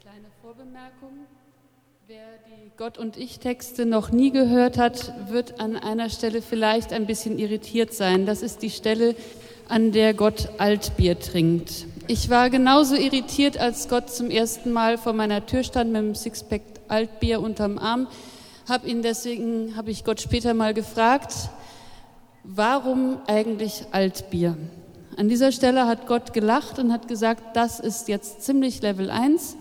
kleine 0.00 0.26
Vorbemerkung. 0.42 1.26
Wer 2.06 2.38
die 2.46 2.70
Gott 2.76 2.98
und 2.98 3.16
ich 3.16 3.40
Texte 3.40 3.84
noch 3.84 4.12
nie 4.12 4.30
gehört 4.30 4.78
hat, 4.78 5.12
wird 5.28 5.58
an 5.60 5.76
einer 5.76 6.08
Stelle 6.08 6.40
vielleicht 6.40 6.92
ein 6.92 7.06
bisschen 7.06 7.38
irritiert 7.38 7.92
sein. 7.92 8.24
Das 8.24 8.42
ist 8.42 8.62
die 8.62 8.70
Stelle, 8.70 9.16
an 9.68 9.90
der 9.90 10.14
Gott 10.14 10.50
Altbier 10.58 11.18
trinkt. 11.18 11.86
Ich 12.06 12.30
war 12.30 12.48
genauso 12.48 12.94
irritiert, 12.94 13.58
als 13.58 13.88
Gott 13.88 14.08
zum 14.10 14.30
ersten 14.30 14.70
Mal 14.70 14.98
vor 14.98 15.14
meiner 15.14 15.46
Tür 15.46 15.64
stand 15.64 15.90
mit 15.90 15.98
einem 15.98 16.14
Sixpack 16.14 16.62
Altbier 16.86 17.40
unterm 17.40 17.78
Arm. 17.78 18.06
Hab 18.68 18.86
ihn 18.86 19.02
deswegen, 19.02 19.76
habe 19.76 19.90
ich 19.90 20.04
Gott 20.04 20.20
später 20.20 20.54
mal 20.54 20.74
gefragt, 20.74 21.34
warum 22.44 23.18
eigentlich 23.26 23.84
Altbier? 23.90 24.56
An 25.16 25.28
dieser 25.28 25.50
Stelle 25.50 25.88
hat 25.88 26.06
Gott 26.06 26.32
gelacht 26.32 26.78
und 26.78 26.92
hat 26.92 27.08
gesagt, 27.08 27.56
das 27.56 27.80
ist 27.80 28.06
jetzt 28.06 28.42
ziemlich 28.42 28.80
Level 28.82 29.10
1. 29.10 29.56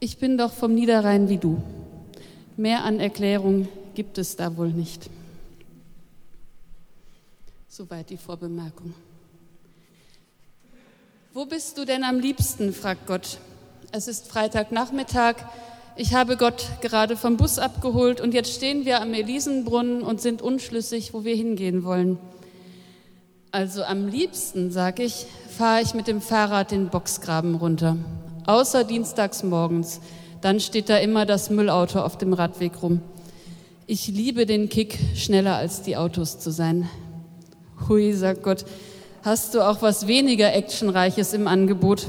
Ich 0.00 0.18
bin 0.18 0.36
doch 0.36 0.52
vom 0.52 0.74
Niederrhein 0.74 1.28
wie 1.28 1.38
du. 1.38 1.62
Mehr 2.56 2.84
an 2.84 3.00
Erklärung 3.00 3.68
gibt 3.94 4.18
es 4.18 4.36
da 4.36 4.56
wohl 4.56 4.68
nicht. 4.68 5.08
Soweit 7.68 8.10
die 8.10 8.16
Vorbemerkung. 8.16 8.94
Wo 11.32 11.46
bist 11.46 11.78
du 11.78 11.84
denn 11.84 12.04
am 12.04 12.20
liebsten? 12.20 12.72
fragt 12.72 13.06
Gott. 13.06 13.38
Es 13.90 14.06
ist 14.06 14.28
Freitagnachmittag. 14.28 15.36
Ich 15.96 16.14
habe 16.14 16.36
Gott 16.36 16.64
gerade 16.80 17.16
vom 17.16 17.36
Bus 17.36 17.58
abgeholt 17.58 18.20
und 18.20 18.34
jetzt 18.34 18.52
stehen 18.52 18.84
wir 18.84 19.00
am 19.00 19.14
Elisenbrunnen 19.14 20.02
und 20.02 20.20
sind 20.20 20.42
unschlüssig, 20.42 21.14
wo 21.14 21.24
wir 21.24 21.34
hingehen 21.34 21.84
wollen. 21.84 22.18
Also 23.52 23.84
am 23.84 24.08
liebsten, 24.08 24.72
sag 24.72 24.98
ich, 24.98 25.26
fahre 25.56 25.82
ich 25.82 25.94
mit 25.94 26.08
dem 26.08 26.20
Fahrrad 26.20 26.72
den 26.72 26.88
Boxgraben 26.88 27.54
runter. 27.54 27.96
Außer 28.46 28.84
dienstags 28.84 29.42
morgens. 29.42 30.00
Dann 30.40 30.60
steht 30.60 30.88
da 30.88 30.98
immer 30.98 31.24
das 31.24 31.48
Müllauto 31.48 32.00
auf 32.00 32.18
dem 32.18 32.32
Radweg 32.32 32.82
rum. 32.82 33.00
Ich 33.86 34.08
liebe 34.08 34.46
den 34.46 34.68
Kick, 34.68 34.98
schneller 35.14 35.56
als 35.56 35.82
die 35.82 35.96
Autos 35.96 36.38
zu 36.38 36.50
sein. 36.50 36.88
Hui, 37.88 38.12
sagt 38.12 38.42
Gott, 38.42 38.64
hast 39.22 39.54
du 39.54 39.60
auch 39.60 39.82
was 39.82 40.06
weniger 40.06 40.54
Actionreiches 40.54 41.32
im 41.32 41.46
Angebot? 41.46 42.08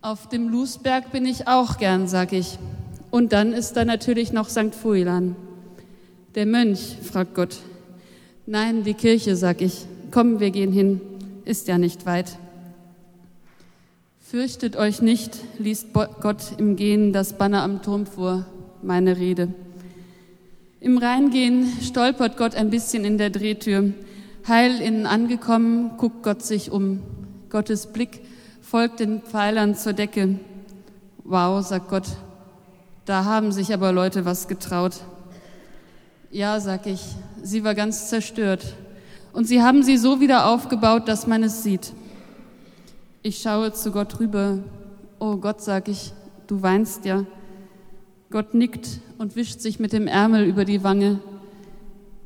Auf 0.00 0.28
dem 0.28 0.48
Lusberg 0.48 1.12
bin 1.12 1.26
ich 1.26 1.48
auch 1.48 1.78
gern, 1.78 2.08
sag 2.08 2.32
ich. 2.32 2.58
Und 3.10 3.32
dann 3.32 3.52
ist 3.52 3.76
da 3.76 3.84
natürlich 3.84 4.32
noch 4.32 4.48
St. 4.48 4.74
Fuilan. 4.74 5.36
Der 6.34 6.46
Mönch, 6.46 6.96
fragt 7.02 7.34
Gott, 7.34 7.56
Nein, 8.50 8.82
die 8.82 8.94
Kirche, 8.94 9.36
sag 9.36 9.60
ich. 9.60 9.84
Komm, 10.10 10.40
wir 10.40 10.50
gehen 10.50 10.72
hin. 10.72 11.02
Ist 11.44 11.68
ja 11.68 11.76
nicht 11.76 12.06
weit. 12.06 12.38
Fürchtet 14.30 14.76
euch 14.76 15.00
nicht, 15.00 15.38
liest 15.58 15.94
Gott 15.94 16.52
im 16.58 16.76
Gehen 16.76 17.14
das 17.14 17.32
Banner 17.32 17.62
am 17.62 17.80
Turm 17.80 18.04
vor, 18.04 18.44
meine 18.82 19.16
Rede. 19.16 19.54
Im 20.80 20.98
Reingehen 20.98 21.66
stolpert 21.80 22.36
Gott 22.36 22.54
ein 22.54 22.68
bisschen 22.68 23.06
in 23.06 23.16
der 23.16 23.30
Drehtür. 23.30 23.94
Heil 24.46 24.82
innen 24.82 25.06
angekommen, 25.06 25.92
guckt 25.96 26.22
Gott 26.22 26.42
sich 26.42 26.70
um. 26.70 27.00
Gottes 27.48 27.86
Blick 27.86 28.20
folgt 28.60 29.00
den 29.00 29.22
Pfeilern 29.22 29.74
zur 29.74 29.94
Decke. 29.94 30.38
Wow, 31.24 31.66
sagt 31.66 31.88
Gott, 31.88 32.08
da 33.06 33.24
haben 33.24 33.50
sich 33.50 33.72
aber 33.72 33.92
Leute 33.92 34.26
was 34.26 34.46
getraut. 34.46 34.96
Ja, 36.30 36.60
sag 36.60 36.86
ich, 36.86 37.00
sie 37.42 37.64
war 37.64 37.74
ganz 37.74 38.10
zerstört. 38.10 38.74
Und 39.32 39.46
sie 39.46 39.62
haben 39.62 39.82
sie 39.82 39.96
so 39.96 40.20
wieder 40.20 40.48
aufgebaut, 40.48 41.08
dass 41.08 41.26
man 41.26 41.42
es 41.42 41.62
sieht. 41.62 41.94
Ich 43.28 43.42
schaue 43.42 43.74
zu 43.74 43.92
Gott 43.92 44.20
rüber. 44.20 44.58
Oh 45.18 45.36
Gott, 45.36 45.60
sag 45.60 45.88
ich, 45.88 46.14
du 46.46 46.62
weinst 46.62 47.04
ja. 47.04 47.26
Gott 48.30 48.54
nickt 48.54 49.00
und 49.18 49.36
wischt 49.36 49.60
sich 49.60 49.78
mit 49.78 49.92
dem 49.92 50.06
Ärmel 50.06 50.46
über 50.46 50.64
die 50.64 50.82
Wange. 50.82 51.20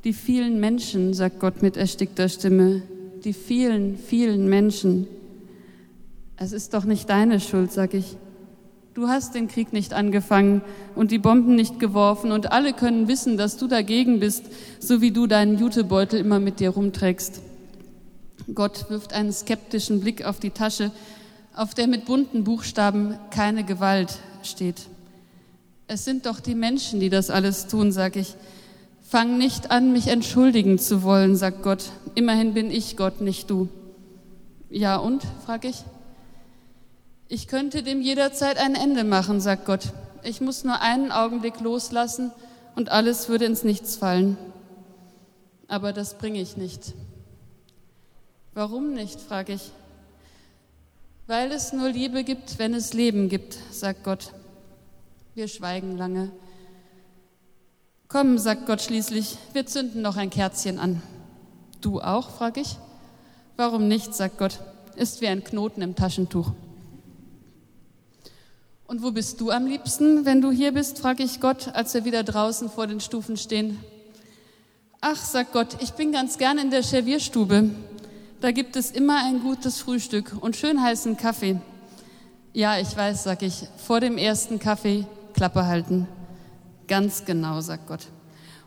Die 0.05 0.13
vielen 0.13 0.61
Menschen, 0.61 1.13
sagt 1.13 1.41
Gott 1.41 1.61
mit 1.61 1.77
erstickter 1.77 2.29
Stimme, 2.29 2.83
die 3.25 3.33
vielen, 3.33 3.99
vielen 3.99 4.49
Menschen. 4.49 5.09
Es 6.37 6.53
ist 6.53 6.73
doch 6.73 6.85
nicht 6.85 7.11
deine 7.11 7.41
Schuld, 7.41 7.73
sag 7.73 7.95
ich. 7.95 8.17
Du 8.95 9.09
hast 9.09 9.35
den 9.35 9.49
Krieg 9.49 9.73
nicht 9.73 9.95
angefangen 9.95 10.63
und 10.95 11.11
die 11.11 11.19
Bomben 11.19 11.57
nicht 11.57 11.81
geworfen 11.81 12.31
und 12.31 12.53
alle 12.53 12.75
können 12.75 13.09
wissen, 13.09 13.37
dass 13.37 13.57
du 13.57 13.67
dagegen 13.67 14.21
bist, 14.21 14.45
so 14.79 15.01
wie 15.01 15.11
du 15.11 15.27
deinen 15.27 15.59
Jutebeutel 15.59 16.21
immer 16.21 16.39
mit 16.39 16.61
dir 16.61 16.71
rumträgst. 16.71 17.43
Gott 18.55 18.91
wirft 18.91 19.13
einen 19.13 19.33
skeptischen 19.33 20.01
Blick 20.01 20.25
auf 20.25 20.41
die 20.41 20.51
Tasche, 20.51 20.91
auf 21.55 21.75
der 21.75 21.87
mit 21.87 22.07
bunten 22.07 22.45
Buchstaben 22.45 23.19
keine 23.31 23.65
Gewalt 23.65 24.19
steht. 24.43 24.83
Es 25.87 26.05
sind 26.05 26.27
doch 26.27 26.41
die 26.41 26.55
Menschen, 26.55 27.01
die 27.01 27.11
das 27.11 27.31
alles 27.31 27.67
tun, 27.67 27.93
sag 27.93 28.17
ich. 28.17 28.35
Fang 29.03 29.37
nicht 29.37 29.71
an, 29.71 29.93
mich 29.93 30.09
entschuldigen 30.09 30.79
zu 30.79 31.03
wollen, 31.03 31.37
sagt 31.37 31.63
Gott. 31.63 31.91
Immerhin 32.15 32.55
bin 32.55 32.71
ich 32.71 32.97
Gott, 32.97 33.21
nicht 33.21 33.51
du. 33.51 33.69
Ja 34.71 34.97
und? 34.97 35.23
frag 35.45 35.67
ich. 35.67 35.85
Ich 37.29 37.47
könnte 37.47 37.83
dem 37.83 38.01
jederzeit 38.01 38.59
ein 38.59 38.75
Ende 38.75 39.05
machen, 39.05 39.41
sagt 39.41 39.67
Gott. 39.67 39.93
Ich 40.23 40.41
muss 40.41 40.65
nur 40.65 40.81
einen 40.81 41.13
Augenblick 41.13 41.61
loslassen 41.61 42.31
und 42.75 42.91
alles 42.91 43.29
würde 43.29 43.45
ins 43.45 43.65
Nichts 43.65 43.97
fallen. 43.97 44.39
Aber 45.69 45.93
das 45.93 46.17
bringe 46.17 46.41
ich 46.41 46.57
nicht. 46.57 46.95
Warum 48.55 48.93
nicht, 48.93 49.19
frage 49.19 49.55
ich. 49.55 49.71
Weil 51.27 51.53
es 51.53 51.73
nur 51.73 51.89
Liebe 51.89 52.23
gibt, 52.23 52.59
wenn 52.59 52.75
es 52.75 52.93
Leben 52.93 53.31
gibt, 53.31 53.57
sagt 53.71 54.05
Gott. 54.05 54.33
Wir 55.35 55.49
schweigen 55.49 55.97
lange. 55.97 56.31
Komm, 58.09 58.37
sagt 58.37 58.67
Gott 58.67 58.83
schließlich, 58.83 59.39
wir 59.55 59.65
zünden 59.65 60.03
noch 60.03 60.19
ein 60.19 60.29
Kerzchen 60.29 60.79
an. 60.79 61.01
Du 61.81 62.03
auch, 62.03 62.29
frage 62.29 62.61
ich. 62.61 62.77
Warum 63.57 63.89
nicht, 63.89 64.15
sagt 64.15 64.37
Gott. 64.37 64.61
Ist 64.97 65.23
wie 65.23 65.29
ein 65.29 65.45
Knoten 65.45 65.81
im 65.81 65.97
Taschentuch. 65.97 66.53
Und 68.87 69.03
wo 69.03 69.13
bist 69.13 69.41
du 69.41 69.51
am 69.51 69.65
liebsten, 69.65 70.27
wenn 70.27 70.43
du 70.43 70.51
hier 70.51 70.73
bist, 70.73 70.99
frage 70.99 71.23
ich 71.23 71.41
Gott, 71.41 71.69
als 71.69 71.95
wir 71.95 72.05
wieder 72.05 72.23
draußen 72.23 72.69
vor 72.69 72.87
den 72.87 73.01
Stufen 73.01 73.39
stehen. 73.39 73.79
Ach, 75.01 75.17
sagt 75.17 75.55
Gott, 75.55 75.79
ich 75.81 75.93
bin 75.95 76.13
ganz 76.13 76.37
gern 76.37 76.59
in 76.59 76.71
der 76.71 76.83
Servierstube. 76.83 77.71
Da 78.43 78.51
gibt 78.51 78.75
es 78.75 78.91
immer 78.91 79.25
ein 79.25 79.41
gutes 79.41 79.79
Frühstück 79.79 80.33
und 80.41 80.57
schön 80.57 80.83
heißen 80.83 81.17
Kaffee. 81.17 81.61
Ja, 82.53 82.77
ich 82.77 82.97
weiß, 82.97 83.23
sag 83.23 83.41
ich, 83.43 83.69
vor 83.77 84.01
dem 84.01 84.19
ersten 84.19 84.59
Kaffee 84.59 85.07
Klappe 85.33 85.65
halten. 85.67 86.09
Ganz 86.89 87.25
genau, 87.25 87.61
sagt 87.61 87.87
Gott. 87.87 88.01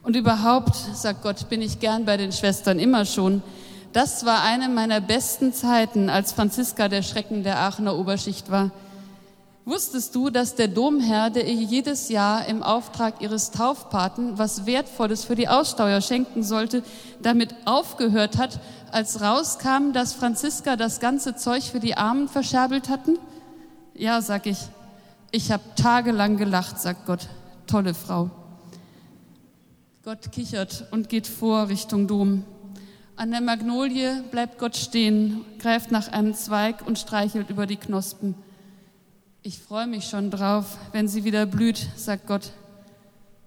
Und 0.01 0.15
überhaupt, 0.15 0.73
sagt 0.75 1.23
Gott, 1.23 1.49
bin 1.49 1.61
ich 1.61 1.81
gern 1.81 2.05
bei 2.05 2.15
den 2.15 2.31
Schwestern 2.31 2.79
immer 2.79 3.03
schon. 3.03 3.43
Das 3.91 4.25
war 4.25 4.43
eine 4.43 4.69
meiner 4.69 5.01
besten 5.01 5.51
Zeiten, 5.51 6.09
als 6.09 6.31
Franziska 6.31 6.87
der 6.87 7.01
Schrecken 7.01 7.43
der 7.43 7.59
Aachener 7.59 7.97
Oberschicht 7.97 8.49
war. 8.49 8.71
Wusstest 9.65 10.13
du, 10.13 10.29
dass 10.29 10.53
der 10.53 10.67
Domherr, 10.67 11.31
der 11.31 11.47
ihr 11.47 11.55
jedes 11.55 12.09
Jahr 12.09 12.45
im 12.45 12.61
Auftrag 12.61 13.19
ihres 13.19 13.49
Taufpaten 13.49 14.37
was 14.37 14.67
Wertvolles 14.67 15.25
für 15.25 15.33
die 15.33 15.47
Aussteuer 15.47 16.01
schenken 16.01 16.43
sollte, 16.43 16.83
damit 17.19 17.55
aufgehört 17.65 18.37
hat, 18.37 18.59
als 18.91 19.21
rauskam, 19.21 19.91
dass 19.91 20.13
Franziska 20.13 20.75
das 20.75 20.99
ganze 20.99 21.35
Zeug 21.35 21.63
für 21.63 21.79
die 21.79 21.97
Armen 21.97 22.27
verscherbelt 22.27 22.89
hatten? 22.89 23.17
Ja, 23.95 24.21
sag 24.21 24.45
ich. 24.45 24.59
Ich 25.31 25.51
habe 25.51 25.63
tagelang 25.75 26.37
gelacht, 26.37 26.79
sagt 26.79 27.07
Gott. 27.07 27.27
Tolle 27.65 27.95
Frau. 27.95 28.29
Gott 30.03 30.31
kichert 30.31 30.85
und 30.91 31.09
geht 31.09 31.25
vor 31.25 31.69
Richtung 31.69 32.05
Dom. 32.05 32.43
An 33.15 33.31
der 33.31 33.41
Magnolie 33.41 34.23
bleibt 34.29 34.59
Gott 34.59 34.77
stehen, 34.77 35.43
greift 35.57 35.89
nach 35.89 36.09
einem 36.09 36.35
Zweig 36.35 36.85
und 36.85 36.99
streichelt 36.99 37.49
über 37.49 37.65
die 37.65 37.77
Knospen. 37.77 38.35
Ich 39.47 39.59
freue 39.59 39.85
mich 39.85 40.05
schon 40.05 40.31
drauf, 40.31 40.75
wenn 40.91 41.07
sie 41.07 41.23
wieder 41.23 41.45
blüht, 41.45 41.87
sagt 41.95 42.25
Gott. 42.25 42.49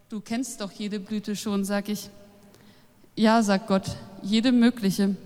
Du 0.08 0.20
kennst 0.20 0.60
doch 0.60 0.70
jede 0.70 1.00
Blüte 1.00 1.34
schon, 1.34 1.64
sag 1.64 1.88
ich. 1.88 2.08
Ja, 3.16 3.42
sagt 3.42 3.66
Gott, 3.66 3.82
jede 4.22 4.52
mögliche. 4.52 5.16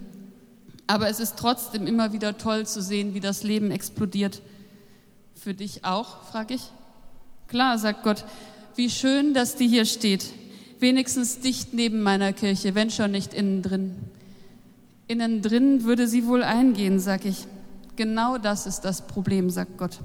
Aber 0.86 1.10
es 1.10 1.20
ist 1.20 1.36
trotzdem 1.36 1.86
immer 1.86 2.14
wieder 2.14 2.38
toll 2.38 2.66
zu 2.66 2.80
sehen, 2.80 3.12
wie 3.12 3.20
das 3.20 3.42
Leben 3.42 3.70
explodiert. 3.70 4.40
Für 5.34 5.52
dich 5.52 5.84
auch, 5.84 6.22
frag 6.22 6.50
ich. 6.50 6.62
Klar, 7.48 7.76
sagt 7.76 8.02
Gott, 8.02 8.24
wie 8.74 8.88
schön, 8.88 9.34
dass 9.34 9.56
die 9.56 9.68
hier 9.68 9.84
steht. 9.84 10.24
Wenigstens 10.80 11.40
dicht 11.40 11.74
neben 11.74 12.00
meiner 12.00 12.32
Kirche, 12.32 12.74
wenn 12.74 12.90
schon 12.90 13.10
nicht 13.10 13.34
innen 13.34 13.60
drin. 13.60 13.94
Innen 15.06 15.42
drin 15.42 15.84
würde 15.84 16.08
sie 16.08 16.26
wohl 16.26 16.42
eingehen, 16.42 16.98
sag 16.98 17.26
ich. 17.26 17.46
Genau 17.96 18.38
das 18.38 18.66
ist 18.66 18.80
das 18.86 19.06
Problem, 19.06 19.50
sagt 19.50 19.76
Gott. 19.76 19.98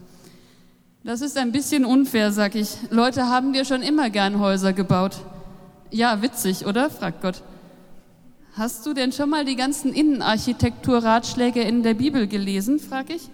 Das 1.03 1.21
ist 1.21 1.37
ein 1.37 1.51
bisschen 1.51 1.85
unfair, 1.85 2.31
sag 2.31 2.55
ich. 2.55 2.77
Leute 2.89 3.27
haben 3.27 3.53
dir 3.53 3.65
schon 3.65 3.81
immer 3.81 4.09
gern 4.09 4.39
Häuser 4.39 4.73
gebaut. 4.73 5.17
Ja, 5.91 6.21
witzig, 6.21 6.65
oder? 6.65 6.89
fragt 6.89 7.21
Gott. 7.21 7.43
Hast 8.53 8.85
du 8.85 8.93
denn 8.93 9.11
schon 9.11 9.29
mal 9.29 9.45
die 9.45 9.55
ganzen 9.55 9.93
Innenarchitekturratschläge 9.93 11.61
in 11.61 11.83
der 11.83 11.93
Bibel 11.93 12.27
gelesen? 12.27 12.79
frag 12.79 13.09
ich. 13.09 13.29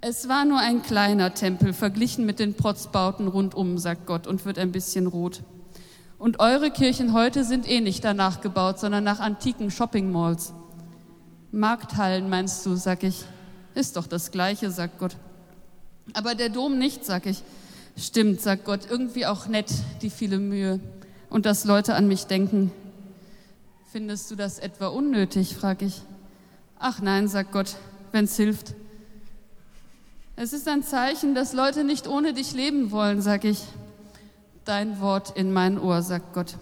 Es 0.00 0.28
war 0.28 0.44
nur 0.44 0.58
ein 0.58 0.82
kleiner 0.82 1.34
Tempel, 1.34 1.72
verglichen 1.72 2.24
mit 2.24 2.38
den 2.38 2.54
Protzbauten 2.54 3.28
rundum, 3.28 3.78
sagt 3.78 4.06
Gott 4.06 4.26
und 4.26 4.44
wird 4.44 4.58
ein 4.58 4.72
bisschen 4.72 5.06
rot. 5.06 5.42
Und 6.18 6.40
eure 6.40 6.70
Kirchen 6.70 7.12
heute 7.12 7.44
sind 7.44 7.68
eh 7.68 7.80
nicht 7.80 8.04
danach 8.04 8.40
gebaut, 8.40 8.78
sondern 8.78 9.04
nach 9.04 9.20
antiken 9.20 9.70
Shopping-Malls. 9.70 10.54
Markthallen 11.50 12.28
meinst 12.28 12.64
du, 12.64 12.76
sag 12.76 13.02
ich. 13.02 13.24
Ist 13.74 13.96
doch 13.96 14.06
das 14.06 14.30
Gleiche, 14.30 14.70
sagt 14.70 14.98
Gott. 14.98 15.16
Aber 16.14 16.34
der 16.34 16.48
Dom 16.48 16.78
nicht, 16.78 17.04
sag 17.04 17.26
ich. 17.26 17.42
Stimmt, 17.96 18.40
sagt 18.40 18.64
Gott, 18.64 18.80
irgendwie 18.88 19.26
auch 19.26 19.46
nett, 19.46 19.70
die 20.02 20.10
viele 20.10 20.38
Mühe. 20.38 20.80
Und 21.30 21.46
dass 21.46 21.64
Leute 21.64 21.94
an 21.94 22.08
mich 22.08 22.24
denken. 22.24 22.70
Findest 23.90 24.30
du 24.30 24.36
das 24.36 24.58
etwa 24.58 24.88
unnötig, 24.88 25.54
frag 25.54 25.82
ich. 25.82 26.02
Ach 26.78 27.00
nein, 27.00 27.28
sagt 27.28 27.52
Gott, 27.52 27.76
wenn's 28.10 28.36
hilft. 28.36 28.74
Es 30.34 30.52
ist 30.52 30.66
ein 30.66 30.82
Zeichen, 30.82 31.34
dass 31.34 31.52
Leute 31.52 31.84
nicht 31.84 32.08
ohne 32.08 32.32
dich 32.32 32.54
leben 32.54 32.90
wollen, 32.90 33.20
sag 33.20 33.44
ich. 33.44 33.62
Dein 34.64 35.00
Wort 35.00 35.36
in 35.36 35.52
mein 35.52 35.78
Ohr, 35.78 36.02
sagt 36.02 36.32
Gott. 36.32 36.54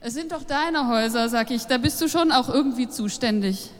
Es 0.00 0.14
sind 0.14 0.32
doch 0.32 0.42
deine 0.42 0.88
Häuser, 0.88 1.28
sag 1.28 1.50
ich, 1.50 1.64
da 1.64 1.78
bist 1.78 2.00
du 2.00 2.08
schon 2.08 2.32
auch 2.32 2.48
irgendwie 2.48 2.88
zuständig. 2.88 3.70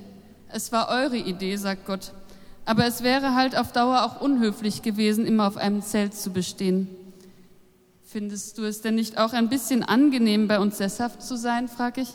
Es 0.49 0.73
war 0.73 0.88
eure 0.88 1.17
Idee, 1.17 1.56
sagt 1.56 1.85
Gott. 1.87 2.12
Aber 2.64 2.87
es 2.87 3.03
wäre 3.03 3.35
halt 3.35 3.56
auf 3.56 3.73
Dauer 3.73 4.05
auch 4.05 4.20
unhöflich 4.20 4.82
gewesen, 4.82 5.26
immer 5.26 5.47
auf 5.47 5.56
einem 5.56 5.82
Zelt 5.82 6.14
zu 6.14 6.31
bestehen. 6.31 6.88
Findest 8.05 8.59
du 8.59 8.64
es 8.64 8.82
denn 8.82 8.94
nicht 8.94 9.19
auch 9.19 9.32
ein 9.32 9.49
bisschen 9.49 9.82
angenehm, 9.82 10.47
bei 10.47 10.59
uns 10.61 10.79
sesshaft 10.79 11.23
zu 11.23 11.37
sein, 11.37 11.69
frag 11.69 11.99
ich. 11.99 12.14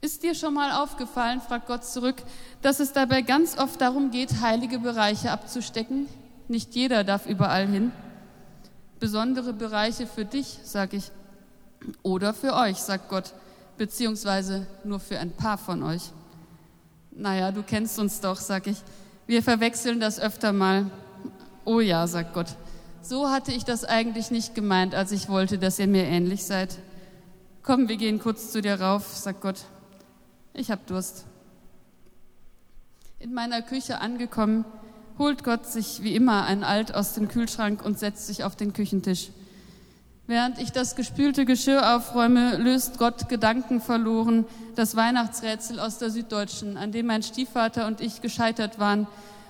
Ist 0.00 0.22
dir 0.22 0.34
schon 0.34 0.52
mal 0.52 0.70
aufgefallen, 0.72 1.40
fragt 1.40 1.66
Gott 1.66 1.84
zurück, 1.84 2.16
dass 2.60 2.78
es 2.78 2.92
dabei 2.92 3.22
ganz 3.22 3.56
oft 3.56 3.80
darum 3.80 4.10
geht, 4.10 4.42
heilige 4.42 4.78
Bereiche 4.78 5.30
abzustecken? 5.30 6.06
Nicht 6.46 6.74
jeder 6.74 7.04
darf 7.04 7.26
überall 7.26 7.66
hin. 7.66 7.90
Besondere 9.00 9.54
Bereiche 9.54 10.06
für 10.06 10.26
dich, 10.26 10.58
sag 10.62 10.92
ich. 10.92 11.10
Oder 12.02 12.34
für 12.34 12.54
euch, 12.54 12.76
sagt 12.76 13.08
Gott, 13.08 13.32
beziehungsweise 13.78 14.66
nur 14.84 15.00
für 15.00 15.18
ein 15.18 15.32
paar 15.32 15.56
von 15.56 15.82
euch. 15.82 16.12
Naja, 17.10 17.50
du 17.50 17.62
kennst 17.62 17.98
uns 17.98 18.20
doch, 18.20 18.36
sag 18.36 18.66
ich. 18.66 18.76
Wir 19.26 19.42
verwechseln 19.42 20.00
das 20.00 20.20
öfter 20.20 20.52
mal. 20.52 20.90
Oh 21.64 21.80
ja, 21.80 22.06
sagt 22.06 22.34
Gott. 22.34 22.48
So 23.00 23.30
hatte 23.30 23.52
ich 23.52 23.64
das 23.64 23.84
eigentlich 23.84 24.30
nicht 24.30 24.54
gemeint, 24.54 24.94
als 24.94 25.12
ich 25.12 25.28
wollte, 25.28 25.58
dass 25.58 25.78
ihr 25.78 25.86
mir 25.86 26.04
ähnlich 26.04 26.44
seid. 26.44 26.78
Komm, 27.62 27.88
wir 27.88 27.96
gehen 27.96 28.18
kurz 28.18 28.52
zu 28.52 28.60
dir 28.60 28.80
rauf, 28.80 29.06
sagt 29.16 29.40
Gott. 29.40 29.64
Ich 30.52 30.70
hab 30.70 30.86
Durst. 30.86 31.24
In 33.18 33.32
meiner 33.32 33.62
Küche 33.62 34.00
angekommen, 34.00 34.66
holt 35.18 35.44
Gott 35.44 35.66
sich 35.66 36.02
wie 36.02 36.14
immer 36.14 36.44
ein 36.44 36.62
Alt 36.62 36.94
aus 36.94 37.14
dem 37.14 37.28
Kühlschrank 37.28 37.82
und 37.82 37.98
setzt 37.98 38.26
sich 38.26 38.44
auf 38.44 38.56
den 38.56 38.74
Küchentisch. 38.74 39.30
Während 40.26 40.58
ich 40.58 40.72
das 40.72 40.96
gespülte 40.96 41.44
Geschirr 41.44 41.94
aufräume, 41.96 42.56
löst 42.56 42.98
Gott 42.98 43.28
gedankenverloren 43.28 44.46
das 44.74 44.96
Weihnachtsrätsel 44.96 45.78
aus 45.78 45.98
der 45.98 46.08
Süddeutschen, 46.08 46.78
an 46.78 46.92
dem 46.92 47.06
mein 47.06 47.22
Stiefvater 47.22 47.86
und 47.86 48.00
ich 48.00 48.22
gescheitert 48.22 48.78
waren 48.78 49.06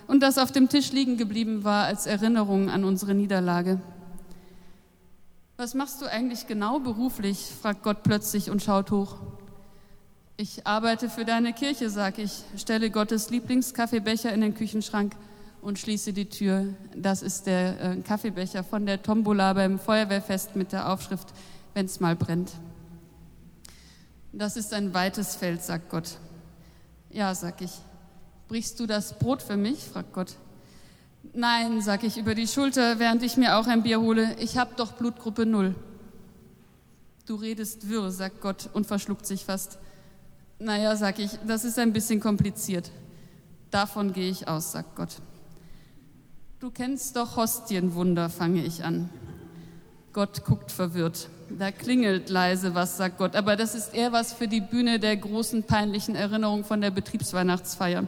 und 0.09 0.21
das 0.21 0.37
auf 0.37 0.51
dem 0.51 0.69
Tisch 0.69 0.91
liegen 0.91 1.17
geblieben 1.17 1.63
war 1.63 1.85
als 1.85 2.07
Erinnerung 2.07 2.71
an 2.71 2.85
unsere 2.85 3.15
Niederlage. 3.15 3.81
Was 5.57 5.75
machst 5.75 6.03
du 6.03 6.07
eigentlich 6.07 6.49
genau 6.49 6.81
beruflich? 6.81 7.53
fragt 7.63 7.85
Gott 7.85 8.03
plötzlich 8.03 8.51
und 8.51 8.61
schaut 8.61 8.91
hoch. 8.91 9.19
Ich 10.37 10.67
arbeite 10.67 11.09
für 11.09 11.25
deine 11.25 11.53
Kirche, 11.53 11.89
sag 11.89 12.19
ich, 12.19 12.43
stelle 12.57 12.91
Gottes 12.91 13.31
Lieblingskaffeebecher 13.31 14.33
in 14.33 14.41
den 14.41 14.57
Küchenschrank 14.57 15.15
und 15.65 15.79
schließe 15.79 16.13
die 16.13 16.29
Tür. 16.29 16.67
Das 16.95 17.23
ist 17.23 17.47
der 17.47 17.81
äh, 17.81 17.97
Kaffeebecher 18.03 18.63
von 18.63 18.85
der 18.85 19.03
Tombola 19.03 19.55
beim 19.55 19.79
Feuerwehrfest 19.79 20.57
mit 20.57 20.73
der 20.73 20.93
Aufschrift, 20.93 21.29
wenn's 21.73 22.01
mal 22.01 22.15
brennt. 22.15 22.53
Das 24.33 24.57
ist 24.57 24.75
ein 24.75 24.93
weites 24.93 25.37
Feld, 25.37 25.63
sagt 25.63 25.89
Gott. 25.89 26.19
Ja, 27.11 27.35
sag 27.35 27.63
ich. 27.63 27.73
Brichst 28.49 28.79
du 28.79 28.87
das 28.87 29.19
Brot 29.19 29.43
für 29.43 29.57
mich? 29.57 29.79
fragt 29.79 30.13
Gott. 30.13 30.35
Nein, 31.33 31.81
sag 31.81 32.05
ich 32.05 32.19
über 32.19 32.35
die 32.35 32.47
Schulter, 32.47 32.99
während 32.99 33.23
ich 33.23 33.39
mir 33.39 33.57
auch 33.57 33.67
ein 33.67 33.83
Bier 33.83 34.01
hole. 34.01 34.37
Ich 34.39 34.59
hab 34.59 34.77
doch 34.77 34.93
Blutgruppe 34.93 35.47
Null. 35.47 35.75
Du 37.25 37.37
redest 37.37 37.89
wirr, 37.89 38.11
sagt 38.11 38.43
Gott 38.43 38.69
und 38.75 38.87
verschluckt 38.87 39.25
sich 39.25 39.47
fast. 39.47 39.79
Naja, 40.59 40.95
sag 40.95 41.19
ich, 41.19 41.31
das 41.47 41.65
ist 41.65 41.79
ein 41.79 41.95
bisschen 41.95 42.21
kompliziert. 42.21 42.91
Davon 43.71 44.13
gehe 44.13 44.29
ich 44.29 44.47
aus, 44.47 44.73
sagt 44.73 44.95
Gott. 44.95 45.17
Du 46.65 46.71
kennst 46.71 47.17
doch 47.17 47.37
Hostienwunder, 47.37 48.31
fange 48.31 48.65
ich 48.65 48.85
an. 48.85 49.11
Gott 50.15 50.47
guckt 50.47 50.73
verwirrt. 50.73 51.29
Da 51.51 51.71
klingelt 51.71 52.31
leise 52.31 52.75
was, 52.75 52.97
sagt 52.97 53.19
Gott, 53.19 53.37
aber 53.37 53.55
das 53.55 53.75
ist 53.75 53.95
eher 53.95 54.13
was 54.13 54.33
für 54.33 54.49
die 54.49 54.63
Bühne 54.63 54.99
der 54.99 55.15
großen 55.19 55.65
peinlichen 55.65 56.15
Erinnerung 56.15 56.65
von 56.65 56.81
der 56.81 56.91
Betriebsweihnachtsfeier. 56.91 58.05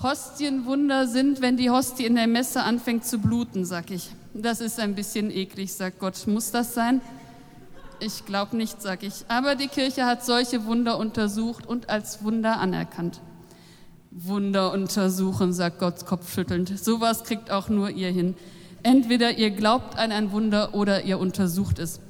Hostienwunder 0.00 1.08
sind, 1.08 1.40
wenn 1.40 1.56
die 1.56 1.68
Hostie 1.68 2.06
in 2.06 2.14
der 2.14 2.28
Messe 2.28 2.62
anfängt 2.62 3.04
zu 3.04 3.18
bluten, 3.18 3.64
sag 3.64 3.90
ich. 3.90 4.12
Das 4.32 4.60
ist 4.60 4.78
ein 4.78 4.94
bisschen 4.94 5.32
eklig, 5.32 5.72
sagt 5.72 5.98
Gott. 5.98 6.28
Muss 6.28 6.52
das 6.52 6.74
sein? 6.74 7.00
Ich 7.98 8.24
glaube 8.24 8.56
nicht, 8.56 8.80
sag 8.80 9.02
ich. 9.02 9.24
Aber 9.26 9.56
die 9.56 9.66
Kirche 9.66 10.06
hat 10.06 10.24
solche 10.24 10.64
Wunder 10.64 10.96
untersucht 10.96 11.66
und 11.66 11.90
als 11.90 12.22
Wunder 12.22 12.60
anerkannt. 12.60 13.20
Wunder 14.18 14.72
untersuchen, 14.72 15.52
sagt 15.52 15.78
Gott 15.78 16.06
kopfschüttelnd. 16.06 16.78
Sowas 16.78 17.24
kriegt 17.24 17.50
auch 17.50 17.68
nur 17.68 17.90
ihr 17.90 18.10
hin. 18.10 18.34
Entweder 18.82 19.36
ihr 19.36 19.50
glaubt 19.50 19.98
an 19.98 20.10
ein 20.10 20.32
Wunder 20.32 20.74
oder 20.74 21.04
ihr 21.04 21.18
untersucht 21.18 21.78
es. 21.78 22.00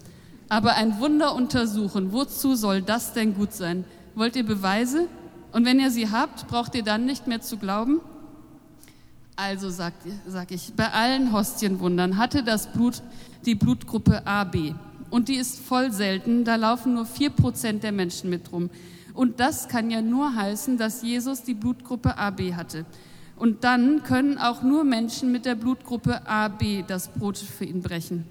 Aber 0.49 0.75
ein 0.75 1.01
Wunder 1.01 1.35
untersuchen, 1.35 2.13
wozu 2.13 2.55
soll 2.55 2.81
das 2.81 3.13
denn 3.13 3.35
gut 3.35 3.53
sein? 3.53 3.85
Wollt 4.15 4.37
ihr 4.37 4.47
Beweise? 4.47 5.09
Und 5.51 5.65
wenn 5.65 5.81
ihr 5.81 5.91
sie 5.91 6.09
habt, 6.09 6.47
braucht 6.47 6.77
ihr 6.77 6.85
dann 6.85 7.07
nicht 7.07 7.27
mehr 7.27 7.41
zu 7.41 7.57
glauben? 7.57 8.01
Also 9.35 9.69
sagt, 9.69 10.07
sag 10.29 10.53
ich, 10.53 10.75
bei 10.77 10.93
allen 10.93 11.33
Hostienwundern 11.33 12.19
hatte 12.19 12.45
das 12.45 12.69
Blut 12.69 13.03
die 13.45 13.57
Blutgruppe 13.57 14.25
AB. 14.27 14.75
Und 15.11 15.29
die 15.29 15.35
ist 15.35 15.59
voll 15.59 15.91
selten, 15.91 16.45
da 16.45 16.55
laufen 16.55 16.95
nur 16.95 17.05
vier 17.05 17.31
Prozent 17.31 17.83
der 17.83 17.93
Menschen 17.93 18.31
mit 18.31 18.53
rum. 18.53 18.71
Und 19.17 19.41
das 19.41 19.69
kann 19.69 19.91
ja 19.91 20.03
nur 20.03 20.35
heißen, 20.35 20.77
dass 20.77 21.03
Jesus 21.03 21.43
die 21.43 21.55
Blutgruppe 21.55 22.19
AB 22.19 22.53
hatte. 22.55 22.85
Und 23.35 23.65
dann 23.65 24.03
können 24.03 24.37
auch 24.37 24.63
nur 24.63 24.85
Menschen 24.85 25.33
mit 25.33 25.47
der 25.47 25.55
Blutgruppe 25.55 26.27
AB 26.27 26.87
das 26.87 27.09
Brot 27.09 27.39
für 27.39 27.65
ihn 27.65 27.81
brechen. 27.81 28.27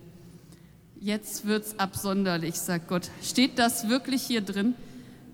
Jetzt 0.99 1.47
wird's 1.47 1.79
absonderlich, 1.79 2.55
sagt 2.55 2.87
Gott. 2.87 3.09
Steht 3.23 3.57
das 3.57 3.89
wirklich 3.89 4.21
hier 4.21 4.41
drin? 4.41 4.75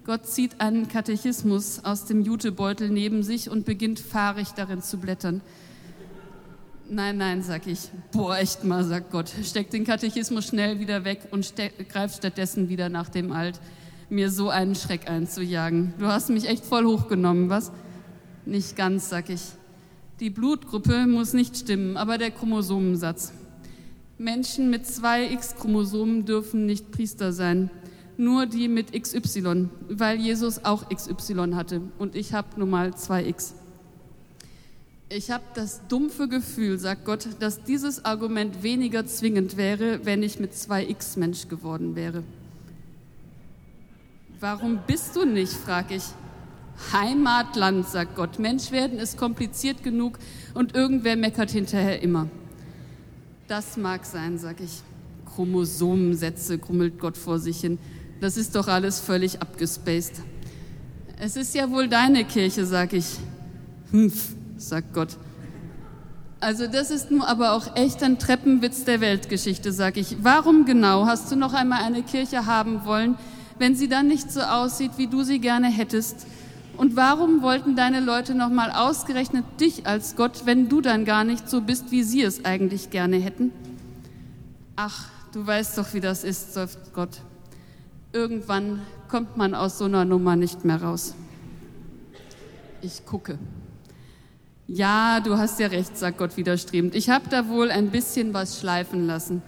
Gott 0.06 0.26
zieht 0.26 0.62
einen 0.62 0.88
Katechismus 0.88 1.84
aus 1.84 2.06
dem 2.06 2.22
Jutebeutel 2.22 2.90
neben 2.90 3.22
sich 3.22 3.50
und 3.50 3.66
beginnt 3.66 4.00
fahrig 4.00 4.52
darin 4.52 4.82
zu 4.82 5.00
blättern. 5.00 5.42
Nein, 6.90 7.18
nein, 7.18 7.44
sag 7.44 7.68
ich. 7.68 7.90
Boah, 8.14 8.38
echt 8.38 8.64
mal, 8.64 8.86
sagt 8.86 9.12
Gott. 9.12 9.30
Steckt 9.44 9.74
den 9.74 9.84
Katechismus 9.84 10.48
schnell 10.48 10.80
wieder 10.80 11.04
weg 11.04 11.28
und 11.32 11.54
greift 11.90 12.18
stattdessen 12.18 12.70
wieder 12.70 12.88
nach 12.88 13.10
dem 13.10 13.34
Alt 13.34 13.60
mir 14.12 14.30
so 14.30 14.50
einen 14.50 14.76
Schreck 14.76 15.10
einzujagen. 15.10 15.94
Du 15.98 16.08
hast 16.08 16.30
mich 16.30 16.48
echt 16.48 16.66
voll 16.66 16.86
hochgenommen, 16.86 17.50
was? 17.50 17.72
Nicht 18.46 18.76
ganz, 18.76 19.10
sag 19.10 19.30
ich. 19.30 19.42
Die 20.20 20.30
Blutgruppe 20.30 21.08
muss 21.08 21.34
nicht 21.34 21.58
stimmen, 21.58 21.98
aber 21.98 22.18
der 22.18 22.32
Chromosomensatz. 22.32 23.34
Menschen 24.18 24.70
mit 24.70 24.86
zwei 24.86 25.32
X-Chromosomen 25.32 26.26
dürfen 26.26 26.66
nicht 26.66 26.92
Priester 26.92 27.34
sein. 27.34 27.72
Nur 28.18 28.46
die 28.46 28.68
mit 28.68 28.92
XY, 28.94 29.70
weil 29.90 30.20
Jesus 30.20 30.64
auch 30.64 30.90
XY 30.90 31.54
hatte 31.54 31.82
und 31.98 32.16
ich 32.16 32.34
habe 32.34 32.48
nun 32.58 32.70
mal 32.70 32.94
zwei 32.96 33.26
X. 33.26 33.56
Ich 35.10 35.32
habe 35.32 35.44
das 35.56 35.88
dumpfe 35.88 36.28
Gefühl, 36.28 36.78
sagt 36.78 37.06
Gott, 37.06 37.28
dass 37.40 37.64
dieses 37.64 38.06
Argument 38.06 38.62
weniger 38.62 39.06
zwingend 39.08 39.58
wäre, 39.58 40.06
wenn 40.06 40.22
ich 40.22 40.40
mit 40.40 40.54
zwei 40.54 40.86
X 40.86 41.18
Mensch 41.18 41.48
geworden 41.48 41.96
wäre. 41.96 42.24
Warum 44.42 44.80
bist 44.88 45.16
du 45.16 45.24
nicht, 45.24 45.54
frag 45.54 45.92
ich. 45.92 46.02
Heimatland, 46.92 47.88
sagt 47.88 48.16
Gott. 48.16 48.40
Mensch 48.40 48.72
werden 48.72 48.98
ist 48.98 49.16
kompliziert 49.16 49.84
genug 49.84 50.18
und 50.56 50.74
irgendwer 50.74 51.16
meckert 51.16 51.52
hinterher 51.52 52.02
immer. 52.02 52.28
Das 53.48 53.78
mag 53.78 54.04
sein, 54.04 54.40
sag 54.40 54.60
ich. 54.60 54.82
Chromosomensätze, 55.36 56.58
grummelt 56.58 56.98
Gott 56.98 57.18
vor 57.18 57.38
sich 57.38 57.62
hin. 57.62 57.78
Das 58.20 58.36
ist 58.36 58.56
doch 58.56 58.68
alles 58.68 59.00
völlig 59.00 59.44
abgespaced. 59.44 60.24
Es 61.20 61.36
ist 61.36 61.54
ja 61.54 61.70
wohl 61.70 61.88
deine 61.88 62.26
Kirche, 62.26 62.66
sag 62.66 62.94
ich. 62.94 63.20
Hmpf, 63.92 64.34
sagt 64.58 64.92
Gott. 64.96 65.18
Also 66.40 66.66
das 66.66 66.90
ist 66.90 67.12
nun 67.12 67.22
aber 67.22 67.52
auch 67.52 67.76
echt 67.76 68.02
ein 68.02 68.18
Treppenwitz 68.18 68.86
der 68.86 69.02
Weltgeschichte, 69.02 69.72
sag 69.72 69.98
ich. 69.98 70.18
Warum 70.24 70.66
genau 70.66 71.06
hast 71.06 71.32
du 71.32 71.36
noch 71.36 71.54
einmal 71.54 71.84
eine 71.84 72.02
Kirche 72.02 72.48
haben 72.48 72.86
wollen, 72.86 73.20
wenn 73.62 73.76
sie 73.76 73.88
dann 73.88 74.08
nicht 74.08 74.32
so 74.32 74.42
aussieht, 74.42 74.94
wie 74.98 75.08
du 75.08 75.24
sie 75.24 75.40
gerne 75.40 75.68
hättest 75.68 76.26
Und 76.78 76.96
warum 76.96 77.44
wollten 77.44 77.76
deine 77.76 78.00
Leute 78.00 78.34
nochmal 78.34 78.72
ausgerechnet 78.72 79.46
dich 79.60 79.86
als 79.86 80.16
Gott, 80.16 80.46
wenn 80.46 80.68
du 80.68 80.82
dann 80.82 81.06
gar 81.06 81.24
nicht 81.24 81.48
so 81.48 81.62
bist, 81.62 81.92
wie 81.92 82.02
sie 82.02 82.24
es 82.24 82.44
eigentlich 82.44 82.90
gerne 82.90 83.18
hätten? 83.18 83.52
Ach, 84.76 85.10
du 85.32 85.46
weißt 85.46 85.78
doch, 85.78 85.94
wie 85.94 86.00
das 86.00 86.24
ist, 86.24 86.56
seufzt 86.56 86.92
Gott. 86.94 87.22
Irgendwann 88.14 88.82
kommt 89.10 89.38
man 89.38 89.54
aus 89.54 89.78
so 89.78 89.86
einer 89.86 90.06
Nummer 90.06 90.36
nicht 90.36 90.66
mehr 90.66 90.82
raus. 90.82 91.14
Ich 92.82 93.06
gucke. 93.06 93.38
Ja, 94.68 95.20
du 95.20 95.38
hast 95.38 95.60
ja 95.60 95.68
recht, 95.68 95.98
sagt 95.98 96.18
Gott 96.18 96.36
widerstrebend. 96.36 96.96
Ich 96.96 97.12
habe 97.12 97.30
da 97.30 97.48
wohl 97.48 97.70
ein 97.70 97.92
bisschen 97.92 98.34
was 98.34 98.60
schleifen 98.60 99.06
lassen. 99.06 99.44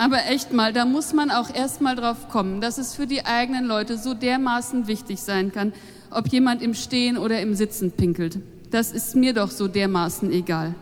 Aber 0.00 0.24
echt 0.28 0.50
mal, 0.50 0.72
da 0.72 0.86
muss 0.86 1.12
man 1.12 1.30
auch 1.30 1.54
erst 1.54 1.82
mal 1.82 1.94
drauf 1.94 2.30
kommen, 2.30 2.62
dass 2.62 2.78
es 2.78 2.94
für 2.94 3.06
die 3.06 3.26
eigenen 3.26 3.66
Leute 3.66 3.98
so 3.98 4.14
dermaßen 4.14 4.86
wichtig 4.86 5.20
sein 5.20 5.52
kann, 5.52 5.74
ob 6.10 6.28
jemand 6.28 6.62
im 6.62 6.72
Stehen 6.72 7.18
oder 7.18 7.42
im 7.42 7.54
Sitzen 7.54 7.92
pinkelt. 7.92 8.38
Das 8.70 8.92
ist 8.92 9.14
mir 9.14 9.34
doch 9.34 9.50
so 9.50 9.68
dermaßen 9.68 10.32
egal. 10.32 10.74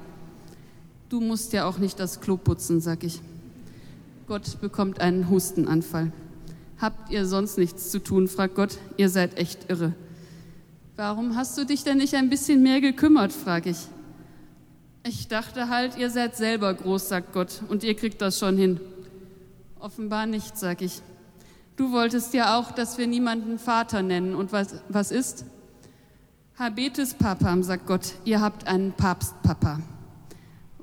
Du 1.09 1.21
musst 1.21 1.53
ja 1.53 1.65
auch 1.65 1.79
nicht 1.79 1.99
das 1.99 2.21
Klo 2.21 2.37
putzen, 2.37 2.81
sag 2.81 3.03
ich. 3.03 3.21
Gott 4.29 4.61
bekommt 4.61 5.01
einen 5.01 5.29
Hustenanfall. 5.29 6.13
Habt 6.81 7.11
ihr 7.11 7.27
sonst 7.27 7.59
nichts 7.59 7.91
zu 7.91 7.99
tun, 7.99 8.29
fragt 8.29 8.55
Gott. 8.55 8.79
Ihr 8.99 9.09
seid 9.09 9.37
echt 9.37 9.69
irre. 9.69 9.95
Warum 10.95 11.35
hast 11.35 11.59
du 11.59 11.67
dich 11.67 11.83
denn 11.83 11.99
nicht 11.99 12.15
ein 12.15 12.31
bisschen 12.31 12.63
mehr 12.63 12.81
gekümmert, 12.81 13.33
frage 13.33 13.71
ich. 13.71 13.89
Ich 15.05 15.27
dachte 15.27 15.69
halt, 15.71 15.99
ihr 15.99 16.11
seid 16.11 16.37
selber 16.37 16.73
groß, 16.73 17.09
sagt 17.09 17.33
Gott, 17.33 17.63
und 17.69 17.83
ihr 17.83 17.97
kriegt 17.97 18.23
das 18.23 18.39
schon 18.39 18.57
hin. 18.57 18.79
Offenbar 19.81 20.27
nicht, 20.27 20.59
sag 20.59 20.83
ich. 20.83 21.03
Du 21.77 21.93
wolltest 21.93 22.35
ja 22.35 22.59
auch, 22.59 22.73
dass 22.73 22.99
wir 22.99 23.07
niemanden 23.07 23.61
Vater 23.61 24.03
nennen. 24.03 24.35
Und 24.35 24.51
was, 24.51 24.75
was 24.89 25.13
ist? 25.13 25.45
Habetes 26.59 27.15
Papam, 27.15 27.63
sagt 27.63 27.87
Gott, 27.87 28.15
ihr 28.25 28.41
habt 28.41 28.67
einen 28.67 28.93
Papstpapa. 28.93 29.79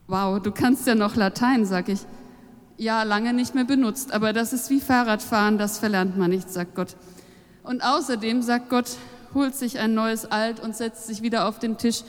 Wow, 0.07 0.41
du 0.41 0.51
kannst 0.51 0.87
ja 0.87 0.95
noch 0.95 1.17
Latein, 1.17 1.65
sag 1.65 1.89
ich. 1.89 1.99
Ja, 2.77 3.03
lange 3.03 3.33
nicht 3.33 3.53
mehr 3.53 3.65
benutzt, 3.65 4.13
aber 4.13 4.31
das 4.31 4.53
ist 4.53 4.69
wie 4.69 4.79
Fahrradfahren, 4.79 5.57
das 5.57 5.79
verlernt 5.79 6.17
man 6.17 6.29
nicht, 6.29 6.49
sagt 6.49 6.75
Gott. 6.75 6.95
Und 7.63 7.83
außerdem, 7.83 8.41
sagt 8.41 8.69
Gott, 8.69 8.91
holt 9.33 9.55
sich 9.55 9.79
ein 9.79 9.93
neues 9.93 10.25
Alt 10.25 10.61
und 10.61 10.75
setzt 10.75 11.07
sich 11.07 11.21
wieder 11.21 11.49
auf 11.49 11.59
den 11.59 11.77
Tisch. 11.77 12.03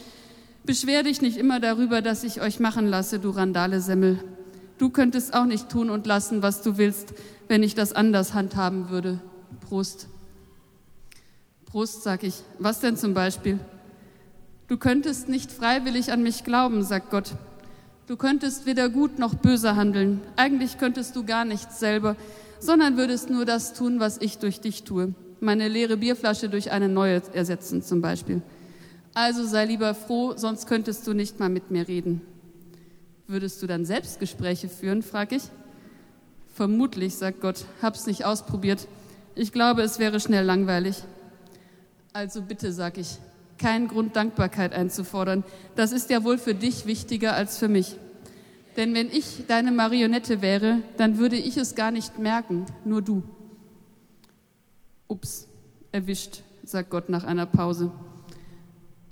Beschwer 0.65 1.03
dich 1.03 1.21
nicht 1.21 1.37
immer 1.37 1.59
darüber, 1.59 2.03
dass 2.03 2.23
ich 2.23 2.41
euch 2.41 2.61
machen 2.61 2.87
lasse, 2.87 3.19
du 3.19 3.31
Randale-Semmel. 3.31 4.21
Du 4.79 4.91
könntest 4.91 5.35
auch 5.35 5.47
nicht 5.47 5.69
tun 5.69 5.91
und 5.91 6.07
lassen, 6.07 6.43
was 6.43 6.63
du 6.63 6.77
willst, 6.77 7.15
wenn 7.49 7.63
ich 7.63 7.75
das 7.75 7.93
anders 7.93 8.35
handhaben 8.35 8.91
würde. 8.91 9.21
Prost. 9.61 10.09
Prost, 11.67 12.03
sag 12.03 12.23
ich. 12.23 12.43
Was 12.59 12.81
denn 12.81 12.97
zum 12.97 13.15
Beispiel? 13.15 13.59
Du 14.69 14.77
könntest 14.77 15.29
nicht 15.29 15.53
freiwillig 15.53 16.13
an 16.13 16.23
mich 16.23 16.45
glauben, 16.45 16.83
sagt 16.83 17.11
Gott. 17.11 17.33
Du 18.07 18.17
könntest 18.17 18.67
weder 18.67 18.89
gut 18.89 19.19
noch 19.19 19.35
böse 19.35 19.77
handeln. 19.77 20.21
Eigentlich 20.37 20.79
könntest 20.79 21.17
du 21.17 21.25
gar 21.25 21.45
nichts 21.45 21.81
selber, 21.81 22.17
sondern 22.61 22.97
würdest 22.97 23.31
nur 23.31 23.45
das 23.45 23.73
tun, 23.73 24.01
was 24.01 24.19
ich 24.21 24.39
durch 24.39 24.61
dich 24.61 24.85
tue 24.85 25.15
meine 25.41 25.69
leere 25.69 25.97
Bierflasche 25.97 26.49
durch 26.49 26.71
eine 26.71 26.89
neue 26.89 27.23
ersetzen 27.33 27.83
zum 27.83 28.01
Beispiel. 28.01 28.43
Also 29.15 29.47
sei 29.47 29.65
lieber 29.65 29.95
froh, 29.95 30.35
sonst 30.37 30.67
könntest 30.67 31.07
du 31.07 31.15
nicht 31.15 31.41
mal 31.41 31.49
mit 31.49 31.71
mir 31.71 31.89
reden. 31.89 32.21
Würdest 33.29 33.61
du 33.61 33.67
dann 33.67 33.85
Selbstgespräche 33.85 34.69
führen, 34.69 35.03
frage 35.03 35.37
ich. 35.37 35.43
Vermutlich, 36.55 37.17
sagt 37.17 37.41
Gott, 37.41 37.65
hab's 37.83 38.07
nicht 38.07 38.25
ausprobiert. 38.25 38.87
Ich 39.35 39.53
glaube, 39.53 39.83
es 39.83 39.99
wäre 39.99 40.21
schnell 40.21 40.45
langweilig. 40.45 41.03
Also 42.13 42.41
bitte, 42.41 42.73
sag 42.73 42.99
ich, 42.99 43.19
kein 43.59 43.89
Grund, 43.89 44.17
Dankbarkeit 44.17 44.73
einzufordern. 44.73 45.45
Das 45.75 45.93
ist 45.93 46.09
ja 46.09 46.25
wohl 46.25 46.39
für 46.39 46.55
dich 46.55 46.87
wichtiger 46.87 47.35
als 47.35 47.59
für 47.59 47.69
mich. 47.69 47.97
Denn 48.77 48.95
wenn 48.95 49.11
ich 49.11 49.45
deine 49.49 49.73
Marionette 49.73 50.41
wäre, 50.41 50.83
dann 50.97 51.19
würde 51.19 51.37
ich 51.37 51.57
es 51.57 51.75
gar 51.75 51.91
nicht 51.91 52.19
merken, 52.19 52.67
nur 52.85 53.03
du. 53.03 53.23
Ups, 55.09 55.49
erwischt, 55.93 56.43
sagt 56.65 56.91
Gott 56.91 57.09
nach 57.09 57.25
einer 57.25 57.47
Pause. 57.47 57.91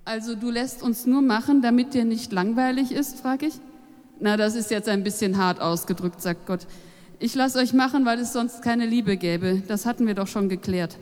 Also 0.05 0.35
du 0.35 0.51
lässt 0.51 0.83
uns 0.83 1.07
nur 1.07 1.23
machen, 1.23 1.63
damit 1.63 1.95
dir 1.95 2.05
nicht 2.05 2.31
langweilig 2.33 2.93
ist, 2.93 3.21
frage 3.21 3.47
ich. 3.47 3.55
Na, 4.21 4.37
das 4.37 4.55
ist 4.55 4.71
jetzt 4.71 4.89
ein 4.89 5.03
bisschen 5.03 5.37
hart 5.37 5.61
ausgedrückt, 5.61 6.21
sagt 6.21 6.47
Gott. 6.47 6.67
Ich 7.19 7.35
lasse 7.35 7.59
euch 7.59 7.73
machen, 7.73 8.05
weil 8.07 8.19
es 8.19 8.33
sonst 8.33 8.63
keine 8.63 8.87
Liebe 8.87 9.17
gäbe. 9.17 9.63
Das 9.67 9.87
hatten 9.87 10.07
wir 10.07 10.15
doch 10.15 10.29
schon 10.29 10.49
geklärt. 10.49 10.99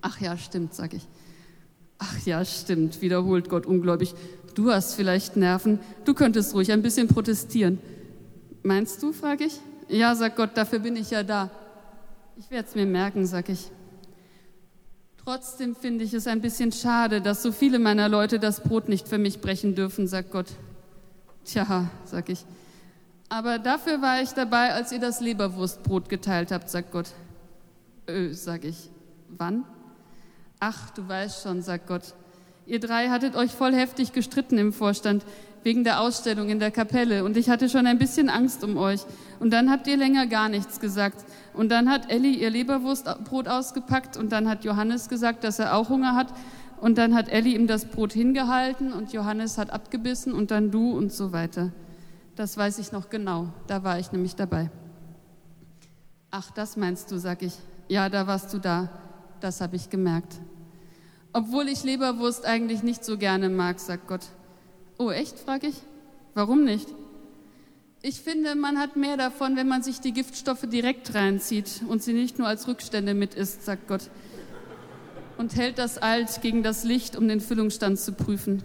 Ach 0.00 0.20
ja, 0.20 0.36
stimmt, 0.36 0.74
sag 0.74 0.94
ich. 0.94 1.06
Ach 1.98 2.26
ja, 2.26 2.44
stimmt, 2.44 3.00
wiederholt 3.00 3.48
Gott 3.48 3.66
ungläubig. 3.66 4.14
Du 4.54 4.70
hast 4.70 4.94
vielleicht 4.94 5.36
Nerven. 5.36 5.80
Du 6.04 6.14
könntest 6.14 6.54
ruhig 6.54 6.72
ein 6.72 6.82
bisschen 6.82 7.08
protestieren. 7.08 7.78
Meinst 8.62 9.02
du, 9.02 9.12
frage 9.12 9.44
ich. 9.44 9.58
Ja, 9.88 10.14
sagt 10.14 10.36
Gott, 10.36 10.50
dafür 10.54 10.78
bin 10.78 10.96
ich 10.96 11.10
ja 11.10 11.22
da. 11.22 11.50
Ich 12.36 12.50
werde 12.50 12.68
es 12.68 12.74
mir 12.74 12.86
merken, 12.86 13.26
sag 13.26 13.48
ich. 13.48 13.70
Trotzdem 15.24 15.74
finde 15.74 16.04
ich 16.04 16.12
es 16.12 16.26
ein 16.26 16.40
bisschen 16.40 16.72
schade, 16.72 17.20
dass 17.20 17.42
so 17.42 17.52
viele 17.52 17.78
meiner 17.78 18.08
Leute 18.08 18.38
das 18.38 18.60
Brot 18.60 18.88
nicht 18.88 19.08
für 19.08 19.18
mich 19.18 19.40
brechen 19.40 19.74
dürfen, 19.74 20.06
sagt 20.06 20.30
Gott. 20.30 20.48
Tja, 21.44 21.88
sag 22.04 22.28
ich. 22.28 22.44
Aber 23.28 23.58
dafür 23.58 24.00
war 24.00 24.22
ich 24.22 24.30
dabei, 24.30 24.72
als 24.72 24.92
ihr 24.92 25.00
das 25.00 25.20
Leberwurstbrot 25.20 26.08
geteilt 26.08 26.50
habt, 26.52 26.70
sagt 26.70 26.92
Gott. 26.92 27.08
Öh, 28.08 28.32
sag 28.32 28.64
ich. 28.64 28.90
Wann? 29.28 29.64
Ach, 30.60 30.90
du 30.90 31.06
weißt 31.06 31.42
schon, 31.42 31.62
sagt 31.62 31.86
Gott. 31.86 32.14
Ihr 32.66 32.80
drei 32.80 33.08
hattet 33.08 33.34
euch 33.36 33.50
voll 33.50 33.74
heftig 33.74 34.12
gestritten 34.12 34.56
im 34.56 34.72
Vorstand 34.72 35.24
wegen 35.64 35.84
der 35.84 36.00
Ausstellung 36.00 36.48
in 36.48 36.60
der 36.60 36.70
Kapelle 36.70 37.24
und 37.24 37.36
ich 37.36 37.48
hatte 37.48 37.68
schon 37.68 37.86
ein 37.86 37.98
bisschen 37.98 38.28
Angst 38.28 38.62
um 38.64 38.76
euch. 38.76 39.00
Und 39.40 39.50
dann 39.50 39.70
habt 39.70 39.86
ihr 39.86 39.96
länger 39.96 40.26
gar 40.26 40.48
nichts 40.48 40.78
gesagt. 40.78 41.24
Und 41.54 41.70
dann 41.70 41.90
hat 41.90 42.10
Elli 42.10 42.34
ihr 42.34 42.50
Leberwurstbrot 42.50 43.48
ausgepackt 43.48 44.16
und 44.16 44.30
dann 44.30 44.48
hat 44.48 44.64
Johannes 44.64 45.08
gesagt, 45.08 45.42
dass 45.44 45.58
er 45.58 45.74
auch 45.74 45.88
Hunger 45.88 46.14
hat. 46.14 46.28
Und 46.84 46.98
dann 46.98 47.14
hat 47.14 47.30
Elli 47.30 47.54
ihm 47.54 47.66
das 47.66 47.86
Brot 47.86 48.12
hingehalten 48.12 48.92
und 48.92 49.14
Johannes 49.14 49.56
hat 49.56 49.70
abgebissen 49.70 50.34
und 50.34 50.50
dann 50.50 50.70
du 50.70 50.90
und 50.94 51.10
so 51.10 51.32
weiter. 51.32 51.72
Das 52.36 52.58
weiß 52.58 52.78
ich 52.78 52.92
noch 52.92 53.08
genau. 53.08 53.48
Da 53.66 53.84
war 53.84 53.98
ich 53.98 54.12
nämlich 54.12 54.36
dabei. 54.36 54.70
Ach, 56.30 56.50
das 56.50 56.76
meinst 56.76 57.10
du, 57.10 57.16
sag 57.16 57.40
ich. 57.40 57.54
Ja, 57.88 58.10
da 58.10 58.26
warst 58.26 58.52
du 58.52 58.58
da. 58.58 58.90
Das 59.40 59.62
habe 59.62 59.76
ich 59.76 59.88
gemerkt. 59.88 60.34
Obwohl 61.32 61.68
ich 61.68 61.84
Leberwurst 61.84 62.44
eigentlich 62.44 62.82
nicht 62.82 63.02
so 63.02 63.16
gerne 63.16 63.48
mag, 63.48 63.80
sagt 63.80 64.06
Gott. 64.06 64.26
Oh, 64.98 65.10
echt? 65.10 65.38
frage 65.38 65.68
ich. 65.68 65.76
Warum 66.34 66.64
nicht? 66.64 66.88
Ich 68.02 68.20
finde, 68.20 68.56
man 68.56 68.78
hat 68.78 68.96
mehr 68.96 69.16
davon, 69.16 69.56
wenn 69.56 69.68
man 69.68 69.82
sich 69.82 70.02
die 70.02 70.12
Giftstoffe 70.12 70.66
direkt 70.66 71.14
reinzieht 71.14 71.80
und 71.88 72.02
sie 72.02 72.12
nicht 72.12 72.38
nur 72.38 72.46
als 72.46 72.68
Rückstände 72.68 73.14
mit 73.14 73.34
isst, 73.34 73.64
sagt 73.64 73.88
Gott. 73.88 74.10
Und 75.36 75.56
hält 75.56 75.78
das 75.78 75.98
Alt 75.98 76.40
gegen 76.42 76.62
das 76.62 76.84
Licht, 76.84 77.16
um 77.16 77.28
den 77.28 77.40
Füllungsstand 77.40 77.98
zu 77.98 78.12
prüfen. 78.12 78.62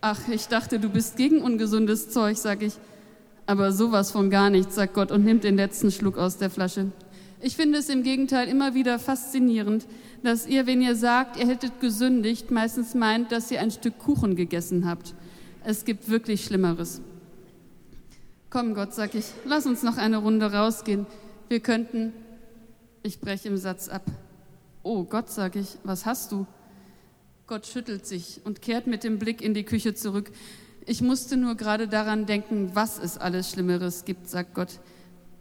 Ach, 0.00 0.28
ich 0.28 0.48
dachte, 0.48 0.78
du 0.80 0.88
bist 0.88 1.16
gegen 1.16 1.42
ungesundes 1.42 2.08
Zeug, 2.10 2.38
sag 2.38 2.62
ich. 2.62 2.74
Aber 3.46 3.72
sowas 3.72 4.10
von 4.10 4.30
gar 4.30 4.48
nichts, 4.48 4.76
sagt 4.76 4.94
Gott 4.94 5.10
und 5.10 5.24
nimmt 5.24 5.44
den 5.44 5.56
letzten 5.56 5.90
Schluck 5.90 6.16
aus 6.16 6.38
der 6.38 6.50
Flasche. 6.50 6.92
Ich 7.42 7.56
finde 7.56 7.78
es 7.78 7.88
im 7.88 8.02
Gegenteil 8.02 8.48
immer 8.48 8.74
wieder 8.74 8.98
faszinierend, 8.98 9.86
dass 10.22 10.46
ihr, 10.46 10.66
wenn 10.66 10.82
ihr 10.82 10.94
sagt, 10.94 11.38
ihr 11.38 11.46
hättet 11.46 11.80
gesündigt, 11.80 12.50
meistens 12.50 12.94
meint, 12.94 13.32
dass 13.32 13.50
ihr 13.50 13.60
ein 13.60 13.70
Stück 13.70 13.98
Kuchen 13.98 14.36
gegessen 14.36 14.86
habt. 14.86 15.14
Es 15.64 15.84
gibt 15.84 16.08
wirklich 16.08 16.44
Schlimmeres. 16.44 17.00
Komm, 18.50 18.74
Gott, 18.74 18.94
sag 18.94 19.14
ich, 19.14 19.26
lass 19.44 19.66
uns 19.66 19.82
noch 19.82 19.96
eine 19.96 20.18
Runde 20.18 20.52
rausgehen. 20.52 21.06
Wir 21.48 21.60
könnten. 21.60 22.12
Ich 23.02 23.20
breche 23.20 23.48
im 23.48 23.56
Satz 23.56 23.88
ab. 23.88 24.02
Oh 24.82 25.04
Gott, 25.04 25.30
sag 25.30 25.56
ich, 25.56 25.78
was 25.84 26.06
hast 26.06 26.32
du? 26.32 26.46
Gott 27.46 27.66
schüttelt 27.66 28.06
sich 28.06 28.40
und 28.44 28.62
kehrt 28.62 28.86
mit 28.86 29.04
dem 29.04 29.18
Blick 29.18 29.42
in 29.42 29.52
die 29.52 29.64
Küche 29.64 29.94
zurück. 29.94 30.30
Ich 30.86 31.02
musste 31.02 31.36
nur 31.36 31.54
gerade 31.54 31.86
daran 31.86 32.24
denken, 32.24 32.70
was 32.74 32.98
es 32.98 33.18
alles 33.18 33.50
Schlimmeres 33.50 34.04
gibt, 34.06 34.28
sagt 34.28 34.54
Gott. 34.54 34.80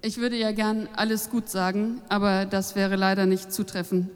Ich 0.01 0.17
würde 0.17 0.35
ja 0.35 0.51
gern 0.51 0.89
alles 0.95 1.29
gut 1.29 1.49
sagen, 1.49 2.01
aber 2.09 2.45
das 2.45 2.75
wäre 2.75 2.97
leider 2.97 3.25
nicht 3.25 3.53
zutreffend. 3.53 4.09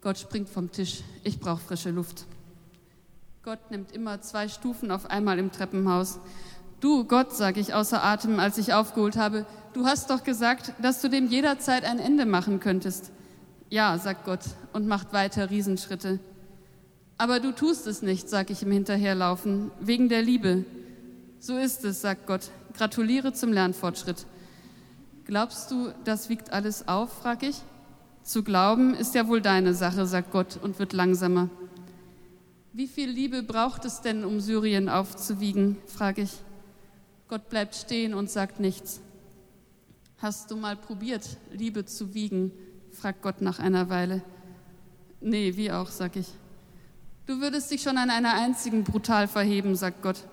Gott 0.00 0.18
springt 0.18 0.48
vom 0.48 0.70
Tisch. 0.70 1.02
Ich 1.24 1.40
brauche 1.40 1.60
frische 1.60 1.90
Luft. 1.90 2.26
Gott 3.42 3.70
nimmt 3.70 3.92
immer 3.92 4.20
zwei 4.20 4.48
Stufen 4.48 4.90
auf 4.90 5.10
einmal 5.10 5.38
im 5.38 5.50
Treppenhaus. 5.50 6.20
Du, 6.80 7.04
Gott, 7.04 7.34
sage 7.34 7.60
ich 7.60 7.74
außer 7.74 8.04
Atem, 8.04 8.38
als 8.38 8.58
ich 8.58 8.74
aufgeholt 8.74 9.16
habe, 9.16 9.44
du 9.72 9.86
hast 9.86 10.10
doch 10.10 10.22
gesagt, 10.22 10.72
dass 10.80 11.00
du 11.00 11.08
dem 11.08 11.26
jederzeit 11.26 11.84
ein 11.84 11.98
Ende 11.98 12.26
machen 12.26 12.60
könntest. 12.60 13.10
Ja, 13.74 13.98
sagt 13.98 14.24
Gott 14.24 14.38
und 14.72 14.86
macht 14.86 15.12
weiter 15.12 15.50
Riesenschritte. 15.50 16.20
Aber 17.18 17.40
du 17.40 17.50
tust 17.50 17.88
es 17.88 18.02
nicht, 18.02 18.28
sag 18.28 18.50
ich 18.50 18.62
im 18.62 18.70
Hinterherlaufen, 18.70 19.72
wegen 19.80 20.08
der 20.08 20.22
Liebe. 20.22 20.64
So 21.40 21.56
ist 21.58 21.84
es, 21.84 22.00
sagt 22.00 22.28
Gott. 22.28 22.52
Gratuliere 22.74 23.32
zum 23.32 23.52
Lernfortschritt. 23.52 24.26
Glaubst 25.24 25.72
du, 25.72 25.92
das 26.04 26.28
wiegt 26.28 26.52
alles 26.52 26.86
auf, 26.86 27.14
frag 27.14 27.42
ich. 27.42 27.56
Zu 28.22 28.44
glauben 28.44 28.94
ist 28.94 29.16
ja 29.16 29.26
wohl 29.26 29.40
deine 29.40 29.74
Sache, 29.74 30.06
sagt 30.06 30.30
Gott 30.30 30.56
und 30.62 30.78
wird 30.78 30.92
langsamer. 30.92 31.48
Wie 32.72 32.86
viel 32.86 33.10
Liebe 33.10 33.42
braucht 33.42 33.84
es 33.86 34.02
denn, 34.02 34.24
um 34.24 34.38
Syrien 34.38 34.88
aufzuwiegen, 34.88 35.78
frage 35.88 36.22
ich. 36.22 36.30
Gott 37.26 37.48
bleibt 37.48 37.74
stehen 37.74 38.14
und 38.14 38.30
sagt 38.30 38.60
nichts. 38.60 39.00
Hast 40.18 40.52
du 40.52 40.56
mal 40.56 40.76
probiert, 40.76 41.38
Liebe 41.50 41.84
zu 41.84 42.14
wiegen? 42.14 42.52
Fragt 42.94 43.22
Gott 43.22 43.42
nach 43.42 43.58
einer 43.58 43.88
Weile. 43.90 44.22
Nee, 45.20 45.56
wie 45.56 45.70
auch, 45.70 45.90
sag 45.90 46.16
ich. 46.16 46.28
Du 47.26 47.40
würdest 47.40 47.70
dich 47.70 47.82
schon 47.82 47.98
an 47.98 48.10
einer 48.10 48.34
einzigen 48.34 48.84
brutal 48.84 49.28
verheben, 49.28 49.76
sagt 49.76 50.02
Gott. 50.02 50.24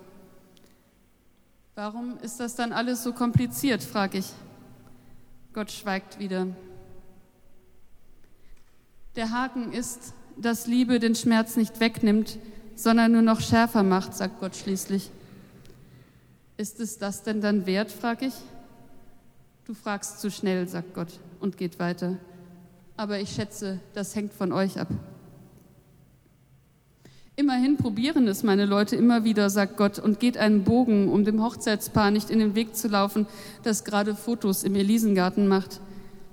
Warum 1.75 2.17
ist 2.19 2.39
das 2.39 2.55
dann 2.55 2.73
alles 2.73 3.01
so 3.03 3.13
kompliziert, 3.13 3.81
frage 3.81 4.17
ich. 4.17 4.27
Gott 5.53 5.71
schweigt 5.71 6.19
wieder. 6.19 6.47
Der 9.15 9.31
Haken 9.31 9.71
ist, 9.71 10.13
dass 10.37 10.67
Liebe 10.67 10.99
den 10.99 11.15
Schmerz 11.15 11.55
nicht 11.55 11.79
wegnimmt, 11.79 12.37
sondern 12.75 13.11
nur 13.11 13.21
noch 13.21 13.41
schärfer 13.41 13.83
macht, 13.83 14.13
sagt 14.13 14.39
Gott 14.39 14.55
schließlich. 14.55 15.11
Ist 16.57 16.79
es 16.79 16.97
das 16.97 17.23
denn 17.23 17.41
dann 17.41 17.65
wert, 17.65 17.91
frage 17.91 18.27
ich. 18.27 18.33
Du 19.65 19.73
fragst 19.73 20.19
zu 20.19 20.29
schnell, 20.29 20.67
sagt 20.67 20.93
Gott 20.93 21.19
und 21.39 21.57
geht 21.57 21.79
weiter. 21.79 22.17
Aber 22.97 23.19
ich 23.19 23.29
schätze, 23.29 23.79
das 23.93 24.15
hängt 24.15 24.33
von 24.33 24.51
euch 24.51 24.79
ab. 24.79 24.87
Immerhin 27.35 27.77
probieren 27.77 28.27
es 28.27 28.43
meine 28.43 28.65
Leute 28.65 28.95
immer 28.95 29.23
wieder, 29.23 29.49
sagt 29.49 29.77
Gott, 29.77 29.97
und 29.97 30.19
geht 30.19 30.37
einen 30.37 30.63
Bogen, 30.63 31.09
um 31.09 31.25
dem 31.25 31.41
Hochzeitspaar 31.41 32.11
nicht 32.11 32.29
in 32.29 32.39
den 32.39 32.55
Weg 32.55 32.75
zu 32.75 32.87
laufen, 32.87 33.25
das 33.63 33.83
gerade 33.83 34.15
Fotos 34.15 34.63
im 34.63 34.75
Elisengarten 34.75 35.47
macht. 35.47 35.79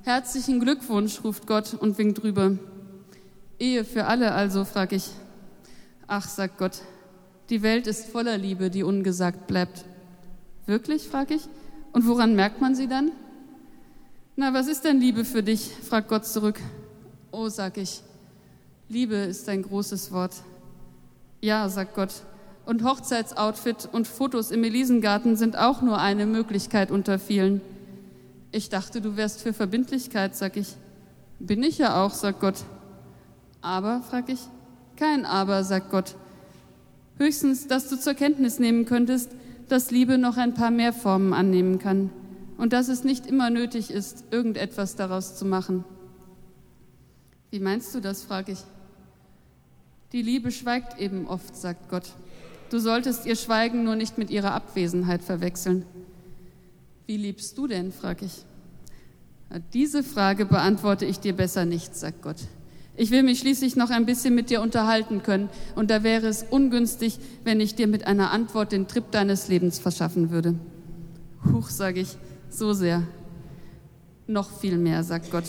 Herzlichen 0.02 0.60
Glückwunsch, 0.60 1.24
ruft 1.24 1.46
Gott 1.46 1.74
und 1.74 1.98
winkt 1.98 2.22
rüber. 2.24 2.58
Ehe 3.58 3.84
für 3.84 4.04
alle 4.06 4.32
also, 4.32 4.64
frag 4.64 4.92
ich. 4.92 5.10
Ach, 6.06 6.28
sagt 6.28 6.58
Gott, 6.58 6.82
die 7.50 7.62
Welt 7.62 7.86
ist 7.86 8.06
voller 8.06 8.36
Liebe, 8.36 8.68
die 8.68 8.82
ungesagt 8.82 9.46
bleibt. 9.46 9.84
Wirklich, 10.66 11.08
frag 11.08 11.30
ich. 11.30 11.42
Und 11.92 12.06
woran 12.06 12.34
merkt 12.34 12.60
man 12.60 12.74
sie 12.74 12.88
dann? 12.88 13.12
Na, 14.40 14.54
was 14.54 14.68
ist 14.68 14.84
denn 14.84 15.00
Liebe 15.00 15.24
für 15.24 15.42
dich? 15.42 15.68
fragt 15.82 16.06
Gott 16.06 16.24
zurück. 16.24 16.60
Oh, 17.32 17.48
sag 17.48 17.76
ich, 17.76 18.02
Liebe 18.88 19.16
ist 19.16 19.48
ein 19.48 19.62
großes 19.62 20.12
Wort. 20.12 20.32
Ja, 21.40 21.68
sagt 21.68 21.96
Gott. 21.96 22.22
Und 22.64 22.84
Hochzeitsoutfit 22.84 23.88
und 23.90 24.06
Fotos 24.06 24.52
im 24.52 24.62
Elisengarten 24.62 25.34
sind 25.34 25.58
auch 25.58 25.82
nur 25.82 25.98
eine 25.98 26.24
Möglichkeit 26.24 26.92
unter 26.92 27.18
vielen. 27.18 27.60
Ich 28.52 28.68
dachte, 28.68 29.00
du 29.00 29.16
wärst 29.16 29.42
für 29.42 29.52
Verbindlichkeit, 29.52 30.36
sag 30.36 30.56
ich. 30.56 30.76
Bin 31.40 31.64
ich 31.64 31.78
ja 31.78 32.00
auch, 32.00 32.14
sagt 32.14 32.38
Gott. 32.38 32.62
Aber, 33.60 34.02
frag 34.02 34.28
ich. 34.28 34.38
Kein 34.94 35.26
Aber, 35.26 35.64
sagt 35.64 35.90
Gott. 35.90 36.14
Höchstens, 37.16 37.66
dass 37.66 37.88
du 37.88 37.98
zur 37.98 38.14
Kenntnis 38.14 38.60
nehmen 38.60 38.84
könntest, 38.84 39.32
dass 39.68 39.90
Liebe 39.90 40.16
noch 40.16 40.36
ein 40.36 40.54
paar 40.54 40.70
mehr 40.70 40.92
Formen 40.92 41.32
annehmen 41.32 41.80
kann 41.80 42.10
und 42.58 42.74
dass 42.74 42.88
es 42.88 43.04
nicht 43.04 43.26
immer 43.26 43.48
nötig 43.48 43.90
ist, 43.90 44.24
irgendetwas 44.30 44.96
daraus 44.96 45.36
zu 45.36 45.46
machen. 45.46 45.84
Wie 47.50 47.60
meinst 47.60 47.94
du 47.94 48.00
das, 48.00 48.22
frage 48.22 48.52
ich. 48.52 48.58
Die 50.12 50.22
Liebe 50.22 50.50
schweigt 50.50 50.98
eben 51.00 51.26
oft, 51.26 51.56
sagt 51.56 51.88
Gott. 51.88 52.10
Du 52.70 52.78
solltest 52.78 53.24
ihr 53.24 53.36
Schweigen 53.36 53.84
nur 53.84 53.96
nicht 53.96 54.18
mit 54.18 54.28
ihrer 54.28 54.52
Abwesenheit 54.52 55.22
verwechseln. 55.22 55.86
Wie 57.06 57.16
liebst 57.16 57.56
du 57.56 57.66
denn, 57.66 57.92
frage 57.92 58.26
ich. 58.26 58.44
Diese 59.72 60.02
Frage 60.02 60.44
beantworte 60.44 61.06
ich 61.06 61.20
dir 61.20 61.34
besser 61.34 61.64
nicht, 61.64 61.96
sagt 61.96 62.20
Gott. 62.20 62.36
Ich 62.96 63.10
will 63.10 63.22
mich 63.22 63.38
schließlich 63.38 63.76
noch 63.76 63.90
ein 63.90 64.04
bisschen 64.04 64.34
mit 64.34 64.50
dir 64.50 64.60
unterhalten 64.60 65.22
können, 65.22 65.48
und 65.76 65.90
da 65.90 66.02
wäre 66.02 66.26
es 66.26 66.42
ungünstig, 66.42 67.18
wenn 67.44 67.60
ich 67.60 67.76
dir 67.76 67.86
mit 67.86 68.06
einer 68.06 68.32
Antwort 68.32 68.72
den 68.72 68.88
Trip 68.88 69.10
deines 69.10 69.48
Lebens 69.48 69.78
verschaffen 69.78 70.30
würde. 70.30 70.56
Huch, 71.52 71.70
sage 71.70 72.00
ich, 72.00 72.18
so 72.50 72.72
sehr. 72.72 73.02
Noch 74.26 74.50
viel 74.50 74.76
mehr, 74.76 75.02
sagt 75.04 75.30
Gott. 75.30 75.44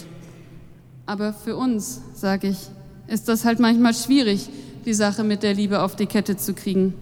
Aber 1.05 1.33
für 1.33 1.55
uns, 1.55 2.01
sage 2.13 2.47
ich, 2.47 2.69
ist 3.07 3.27
das 3.27 3.43
halt 3.45 3.59
manchmal 3.59 3.93
schwierig, 3.93 4.49
die 4.85 4.93
Sache 4.93 5.23
mit 5.23 5.43
der 5.43 5.53
Liebe 5.53 5.81
auf 5.81 5.95
die 5.95 6.05
Kette 6.05 6.37
zu 6.37 6.53
kriegen. 6.53 6.93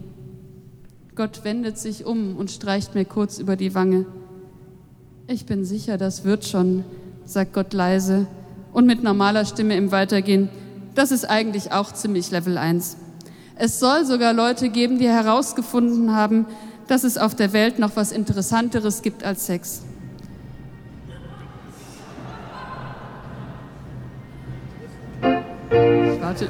Gott 1.16 1.44
wendet 1.44 1.78
sich 1.78 2.06
um 2.06 2.38
und 2.38 2.52
streicht 2.52 2.96
mir 2.96 3.06
kurz 3.06 3.40
über 3.40 3.56
die 3.56 3.76
Wange. 3.76 4.06
Ich 5.28 5.46
bin 5.46 5.66
sicher, 5.66 5.98
das 5.98 6.24
wird 6.24 6.46
schon, 6.46 6.84
sagt 7.26 7.54
Gott 7.54 7.74
leise 7.74 8.28
und 8.72 8.86
mit 8.86 9.04
normaler 9.04 9.46
Stimme 9.46 9.76
im 9.76 9.92
Weitergehen. 9.92 10.50
Das 10.96 11.12
ist 11.12 11.26
eigentlich 11.26 11.72
auch 11.72 11.92
ziemlich 11.92 12.32
Level 12.32 12.58
1. 12.58 12.98
Es 13.56 13.80
soll 13.80 14.06
sogar 14.06 14.34
Leute 14.34 14.70
geben, 14.70 15.00
die 15.00 15.08
herausgefunden 15.08 16.16
haben, 16.16 16.46
dass 16.88 17.04
es 17.04 17.18
auf 17.18 17.36
der 17.36 17.54
Welt 17.54 17.80
noch 17.80 17.96
was 17.96 18.12
Interessanteres 18.12 19.02
gibt 19.02 19.24
als 19.24 19.48
Sex. 19.48 19.82
Warte. 26.28 26.50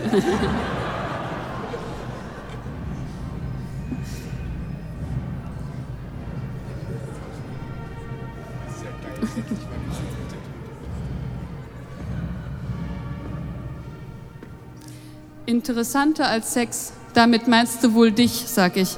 Interessanter 15.45 16.27
als 16.27 16.53
Sex, 16.53 16.93
damit 17.13 17.47
meinst 17.47 17.83
du 17.83 17.93
wohl 17.93 18.11
dich, 18.11 18.45
sag 18.47 18.77
ich. 18.77 18.97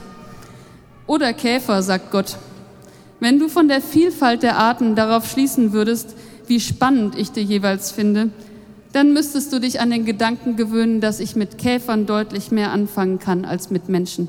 Oder 1.07 1.33
Käfer, 1.33 1.83
sagt 1.83 2.11
Gott. 2.11 2.37
Wenn 3.19 3.37
du 3.37 3.49
von 3.49 3.67
der 3.67 3.81
Vielfalt 3.81 4.43
der 4.43 4.57
Arten 4.57 4.95
darauf 4.95 5.29
schließen 5.29 5.73
würdest, 5.73 6.15
wie 6.47 6.61
spannend 6.61 7.15
ich 7.17 7.31
dir 7.31 7.43
jeweils 7.43 7.91
finde, 7.91 8.29
dann 8.91 9.13
müsstest 9.13 9.53
du 9.53 9.59
dich 9.59 9.79
an 9.81 9.91
den 9.91 10.05
Gedanken 10.05 10.55
gewöhnen, 10.55 11.01
dass 11.01 11.19
ich 11.19 11.35
mit 11.35 11.57
Käfern 11.57 12.05
deutlich 12.05 12.51
mehr 12.51 12.71
anfangen 12.71 13.19
kann 13.19 13.45
als 13.45 13.69
mit 13.69 13.89
Menschen. 13.89 14.27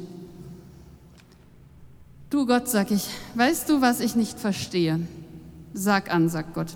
Du 2.28 2.46
Gott, 2.46 2.68
sag 2.68 2.90
ich, 2.90 3.08
weißt 3.34 3.68
du, 3.68 3.80
was 3.80 4.00
ich 4.00 4.14
nicht 4.14 4.38
verstehe? 4.38 5.00
Sag 5.72 6.12
an, 6.12 6.28
sagt 6.28 6.54
Gott. 6.54 6.68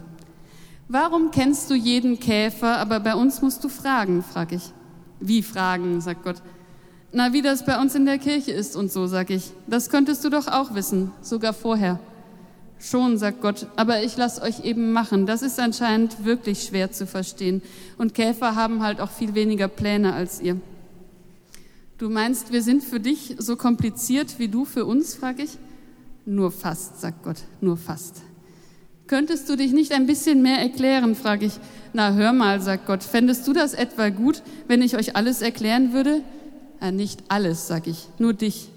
Warum 0.88 1.30
kennst 1.30 1.70
du 1.70 1.74
jeden 1.74 2.18
Käfer, 2.18 2.78
aber 2.78 3.00
bei 3.00 3.14
uns 3.14 3.40
musst 3.40 3.62
du 3.64 3.68
fragen, 3.68 4.22
frag 4.22 4.52
ich. 4.52 4.72
Wie 5.20 5.42
fragen, 5.42 6.00
sagt 6.00 6.24
Gott. 6.24 6.36
Na, 7.12 7.32
wie 7.32 7.42
das 7.42 7.64
bei 7.64 7.80
uns 7.80 7.94
in 7.94 8.06
der 8.06 8.18
Kirche 8.18 8.50
ist 8.50 8.74
und 8.74 8.90
so, 8.90 9.06
sag 9.06 9.30
ich. 9.30 9.52
Das 9.66 9.88
könntest 9.88 10.24
du 10.24 10.30
doch 10.30 10.48
auch 10.48 10.74
wissen, 10.74 11.12
sogar 11.22 11.52
vorher. 11.52 12.00
Schon, 12.78 13.16
sagt 13.16 13.40
Gott, 13.40 13.66
aber 13.76 14.02
ich 14.02 14.16
lass 14.16 14.42
euch 14.42 14.64
eben 14.64 14.92
machen. 14.92 15.26
Das 15.26 15.42
ist 15.42 15.58
anscheinend 15.58 16.24
wirklich 16.24 16.64
schwer 16.64 16.92
zu 16.92 17.06
verstehen. 17.06 17.62
Und 17.96 18.14
Käfer 18.14 18.56
haben 18.56 18.82
halt 18.82 19.00
auch 19.00 19.10
viel 19.10 19.34
weniger 19.34 19.68
Pläne 19.68 20.12
als 20.12 20.40
ihr. 20.40 20.60
Du 21.98 22.10
meinst, 22.10 22.52
wir 22.52 22.62
sind 22.62 22.82
für 22.82 23.00
dich 23.00 23.36
so 23.38 23.56
kompliziert 23.56 24.38
wie 24.38 24.48
du 24.48 24.64
für 24.64 24.84
uns, 24.84 25.14
frag 25.14 25.38
ich. 25.38 25.50
Nur 26.26 26.50
fast, 26.50 27.00
sagt 27.00 27.22
Gott, 27.22 27.38
nur 27.60 27.76
fast. 27.76 28.22
Könntest 29.06 29.48
du 29.48 29.56
dich 29.56 29.72
nicht 29.72 29.92
ein 29.92 30.06
bisschen 30.06 30.42
mehr 30.42 30.58
erklären, 30.58 31.14
frage 31.14 31.46
ich. 31.46 31.52
Na, 31.92 32.14
hör 32.14 32.32
mal, 32.32 32.60
sagt 32.60 32.86
Gott, 32.86 33.02
fändest 33.02 33.46
du 33.46 33.52
das 33.52 33.74
etwa 33.74 34.08
gut, 34.08 34.42
wenn 34.66 34.82
ich 34.82 34.96
euch 34.96 35.16
alles 35.16 35.42
erklären 35.42 35.92
würde? 35.92 36.22
Ja, 36.80 36.90
nicht 36.90 37.22
alles, 37.28 37.66
sag 37.66 37.86
ich, 37.86 38.08
nur 38.18 38.34
dich. 38.34 38.68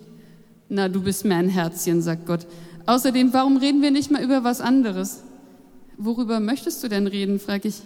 Na, 0.69 0.88
du 0.88 1.01
bist 1.01 1.25
mir 1.25 1.36
ein 1.36 1.49
Herzchen, 1.49 2.01
sagt 2.01 2.25
Gott. 2.25 2.45
Außerdem, 2.88 3.34
warum 3.34 3.58
reden 3.58 3.82
wir 3.82 3.91
nicht 3.91 4.12
mal 4.12 4.23
über 4.23 4.45
was 4.45 4.62
anderes? 4.62 5.21
Worüber 5.97 6.39
möchtest 6.39 6.82
du 6.84 6.88
denn 6.88 7.06
reden, 7.06 7.38
frag 7.38 7.65
ich. 7.65 7.82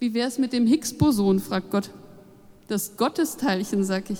Wie 0.00 0.12
wär's 0.12 0.38
mit 0.38 0.52
dem 0.52 0.66
Higgs-Boson, 0.66 1.38
fragt 1.38 1.70
Gott. 1.70 1.90
Das 2.66 2.96
Gottesteilchen, 2.96 3.84
sag 3.84 4.10
ich. 4.10 4.18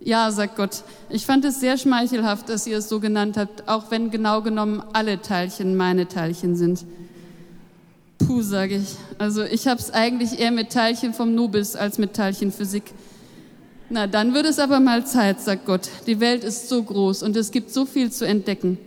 Ja, 0.00 0.30
sagt 0.32 0.56
Gott, 0.56 0.82
ich 1.08 1.24
fand 1.24 1.44
es 1.44 1.60
sehr 1.60 1.78
schmeichelhaft, 1.78 2.48
dass 2.48 2.66
ihr 2.66 2.78
es 2.78 2.88
so 2.88 2.98
genannt 2.98 3.36
habt, 3.36 3.68
auch 3.68 3.92
wenn 3.92 4.10
genau 4.10 4.42
genommen 4.42 4.82
alle 4.92 5.22
Teilchen 5.22 5.76
meine 5.76 6.08
Teilchen 6.08 6.56
sind. 6.56 6.84
Puh, 8.18 8.42
sage 8.42 8.76
ich. 8.76 8.96
Also 9.18 9.44
ich 9.44 9.68
hab's 9.68 9.90
eigentlich 9.90 10.40
eher 10.40 10.50
mit 10.50 10.70
Teilchen 10.70 11.14
vom 11.14 11.36
Nobis 11.36 11.76
als 11.76 11.98
mit 11.98 12.14
Teilchen 12.14 12.50
Physik. 12.50 12.92
Na, 13.88 14.08
dann 14.08 14.34
wird 14.34 14.46
es 14.46 14.58
aber 14.58 14.80
mal 14.80 15.06
Zeit, 15.06 15.40
sagt 15.40 15.64
Gott. 15.64 15.88
Die 16.08 16.18
Welt 16.18 16.42
ist 16.42 16.68
so 16.68 16.82
groß 16.82 17.22
und 17.22 17.36
es 17.36 17.52
gibt 17.52 17.70
so 17.70 17.86
viel 17.86 18.10
zu 18.10 18.26
entdecken. 18.26 18.78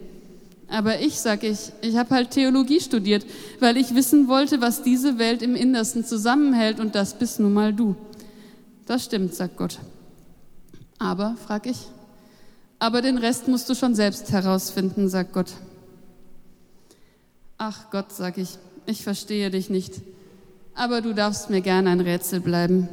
Aber 0.71 1.01
ich, 1.01 1.19
sag 1.19 1.43
ich, 1.43 1.73
ich 1.81 1.97
habe 1.97 2.15
halt 2.15 2.31
Theologie 2.31 2.79
studiert, 2.79 3.25
weil 3.59 3.75
ich 3.75 3.93
wissen 3.93 4.29
wollte, 4.29 4.61
was 4.61 4.83
diese 4.83 5.19
Welt 5.19 5.41
im 5.41 5.57
Innersten 5.57 6.05
zusammenhält 6.05 6.79
und 6.79 6.95
das 6.95 7.19
bist 7.19 7.41
nun 7.41 7.53
mal 7.53 7.73
du. 7.73 7.95
Das 8.85 9.03
stimmt, 9.03 9.35
sagt 9.35 9.57
Gott. 9.57 9.79
Aber, 10.97 11.35
frag 11.45 11.65
ich, 11.65 11.77
aber 12.79 13.01
den 13.01 13.17
Rest 13.17 13.49
musst 13.49 13.69
du 13.69 13.75
schon 13.75 13.95
selbst 13.95 14.31
herausfinden, 14.31 15.09
sagt 15.09 15.33
Gott. 15.33 15.51
Ach 17.57 17.91
Gott, 17.91 18.13
sag 18.13 18.37
ich, 18.37 18.57
ich 18.85 19.03
verstehe 19.03 19.51
dich 19.51 19.69
nicht. 19.69 19.95
Aber 20.73 21.01
du 21.01 21.13
darfst 21.13 21.49
mir 21.49 21.59
gern 21.61 21.85
ein 21.85 21.99
Rätsel 21.99 22.39
bleiben. 22.39 22.87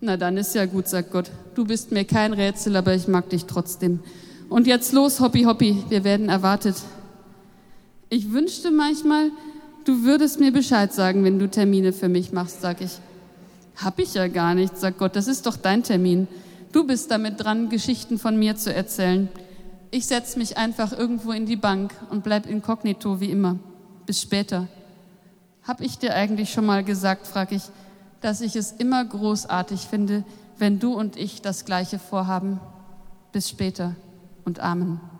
Na 0.00 0.16
dann 0.16 0.36
ist 0.36 0.54
ja 0.56 0.66
gut, 0.66 0.88
sagt 0.88 1.12
Gott. 1.12 1.30
Du 1.54 1.64
bist 1.64 1.92
mir 1.92 2.04
kein 2.04 2.32
Rätsel, 2.32 2.74
aber 2.74 2.92
ich 2.92 3.06
mag 3.06 3.30
dich 3.30 3.44
trotzdem. 3.44 4.00
Und 4.52 4.66
jetzt 4.66 4.92
los, 4.92 5.18
Hoppi 5.18 5.44
Hoppi, 5.44 5.82
wir 5.88 6.04
werden 6.04 6.28
erwartet. 6.28 6.76
Ich 8.10 8.32
wünschte 8.32 8.70
manchmal, 8.70 9.30
du 9.86 10.02
würdest 10.02 10.40
mir 10.40 10.52
Bescheid 10.52 10.92
sagen, 10.92 11.24
wenn 11.24 11.38
du 11.38 11.48
Termine 11.48 11.94
für 11.94 12.10
mich 12.10 12.32
machst, 12.32 12.60
sag 12.60 12.82
ich. 12.82 12.98
Hab 13.82 13.98
ich 13.98 14.12
ja 14.12 14.28
gar 14.28 14.54
nicht, 14.54 14.76
sagt 14.76 14.98
Gott, 14.98 15.16
das 15.16 15.26
ist 15.26 15.46
doch 15.46 15.56
dein 15.56 15.82
Termin. 15.82 16.28
Du 16.70 16.86
bist 16.86 17.10
damit 17.10 17.42
dran, 17.42 17.70
Geschichten 17.70 18.18
von 18.18 18.38
mir 18.38 18.54
zu 18.56 18.74
erzählen. 18.74 19.30
Ich 19.90 20.04
setz 20.04 20.36
mich 20.36 20.58
einfach 20.58 20.92
irgendwo 20.92 21.32
in 21.32 21.46
die 21.46 21.56
Bank 21.56 21.94
und 22.10 22.22
bleib 22.22 22.46
inkognito 22.46 23.20
wie 23.20 23.30
immer. 23.30 23.58
Bis 24.04 24.20
später. 24.20 24.68
Hab 25.62 25.80
ich 25.80 25.96
dir 25.96 26.14
eigentlich 26.14 26.52
schon 26.52 26.66
mal 26.66 26.84
gesagt, 26.84 27.26
frag 27.26 27.52
ich, 27.52 27.62
dass 28.20 28.42
ich 28.42 28.54
es 28.54 28.72
immer 28.72 29.02
großartig 29.02 29.80
finde, 29.80 30.24
wenn 30.58 30.78
du 30.78 30.92
und 30.92 31.16
ich 31.16 31.40
das 31.40 31.64
Gleiche 31.64 31.98
vorhaben. 31.98 32.60
Bis 33.32 33.48
später 33.48 33.96
und 34.44 34.60
Amen. 34.60 35.11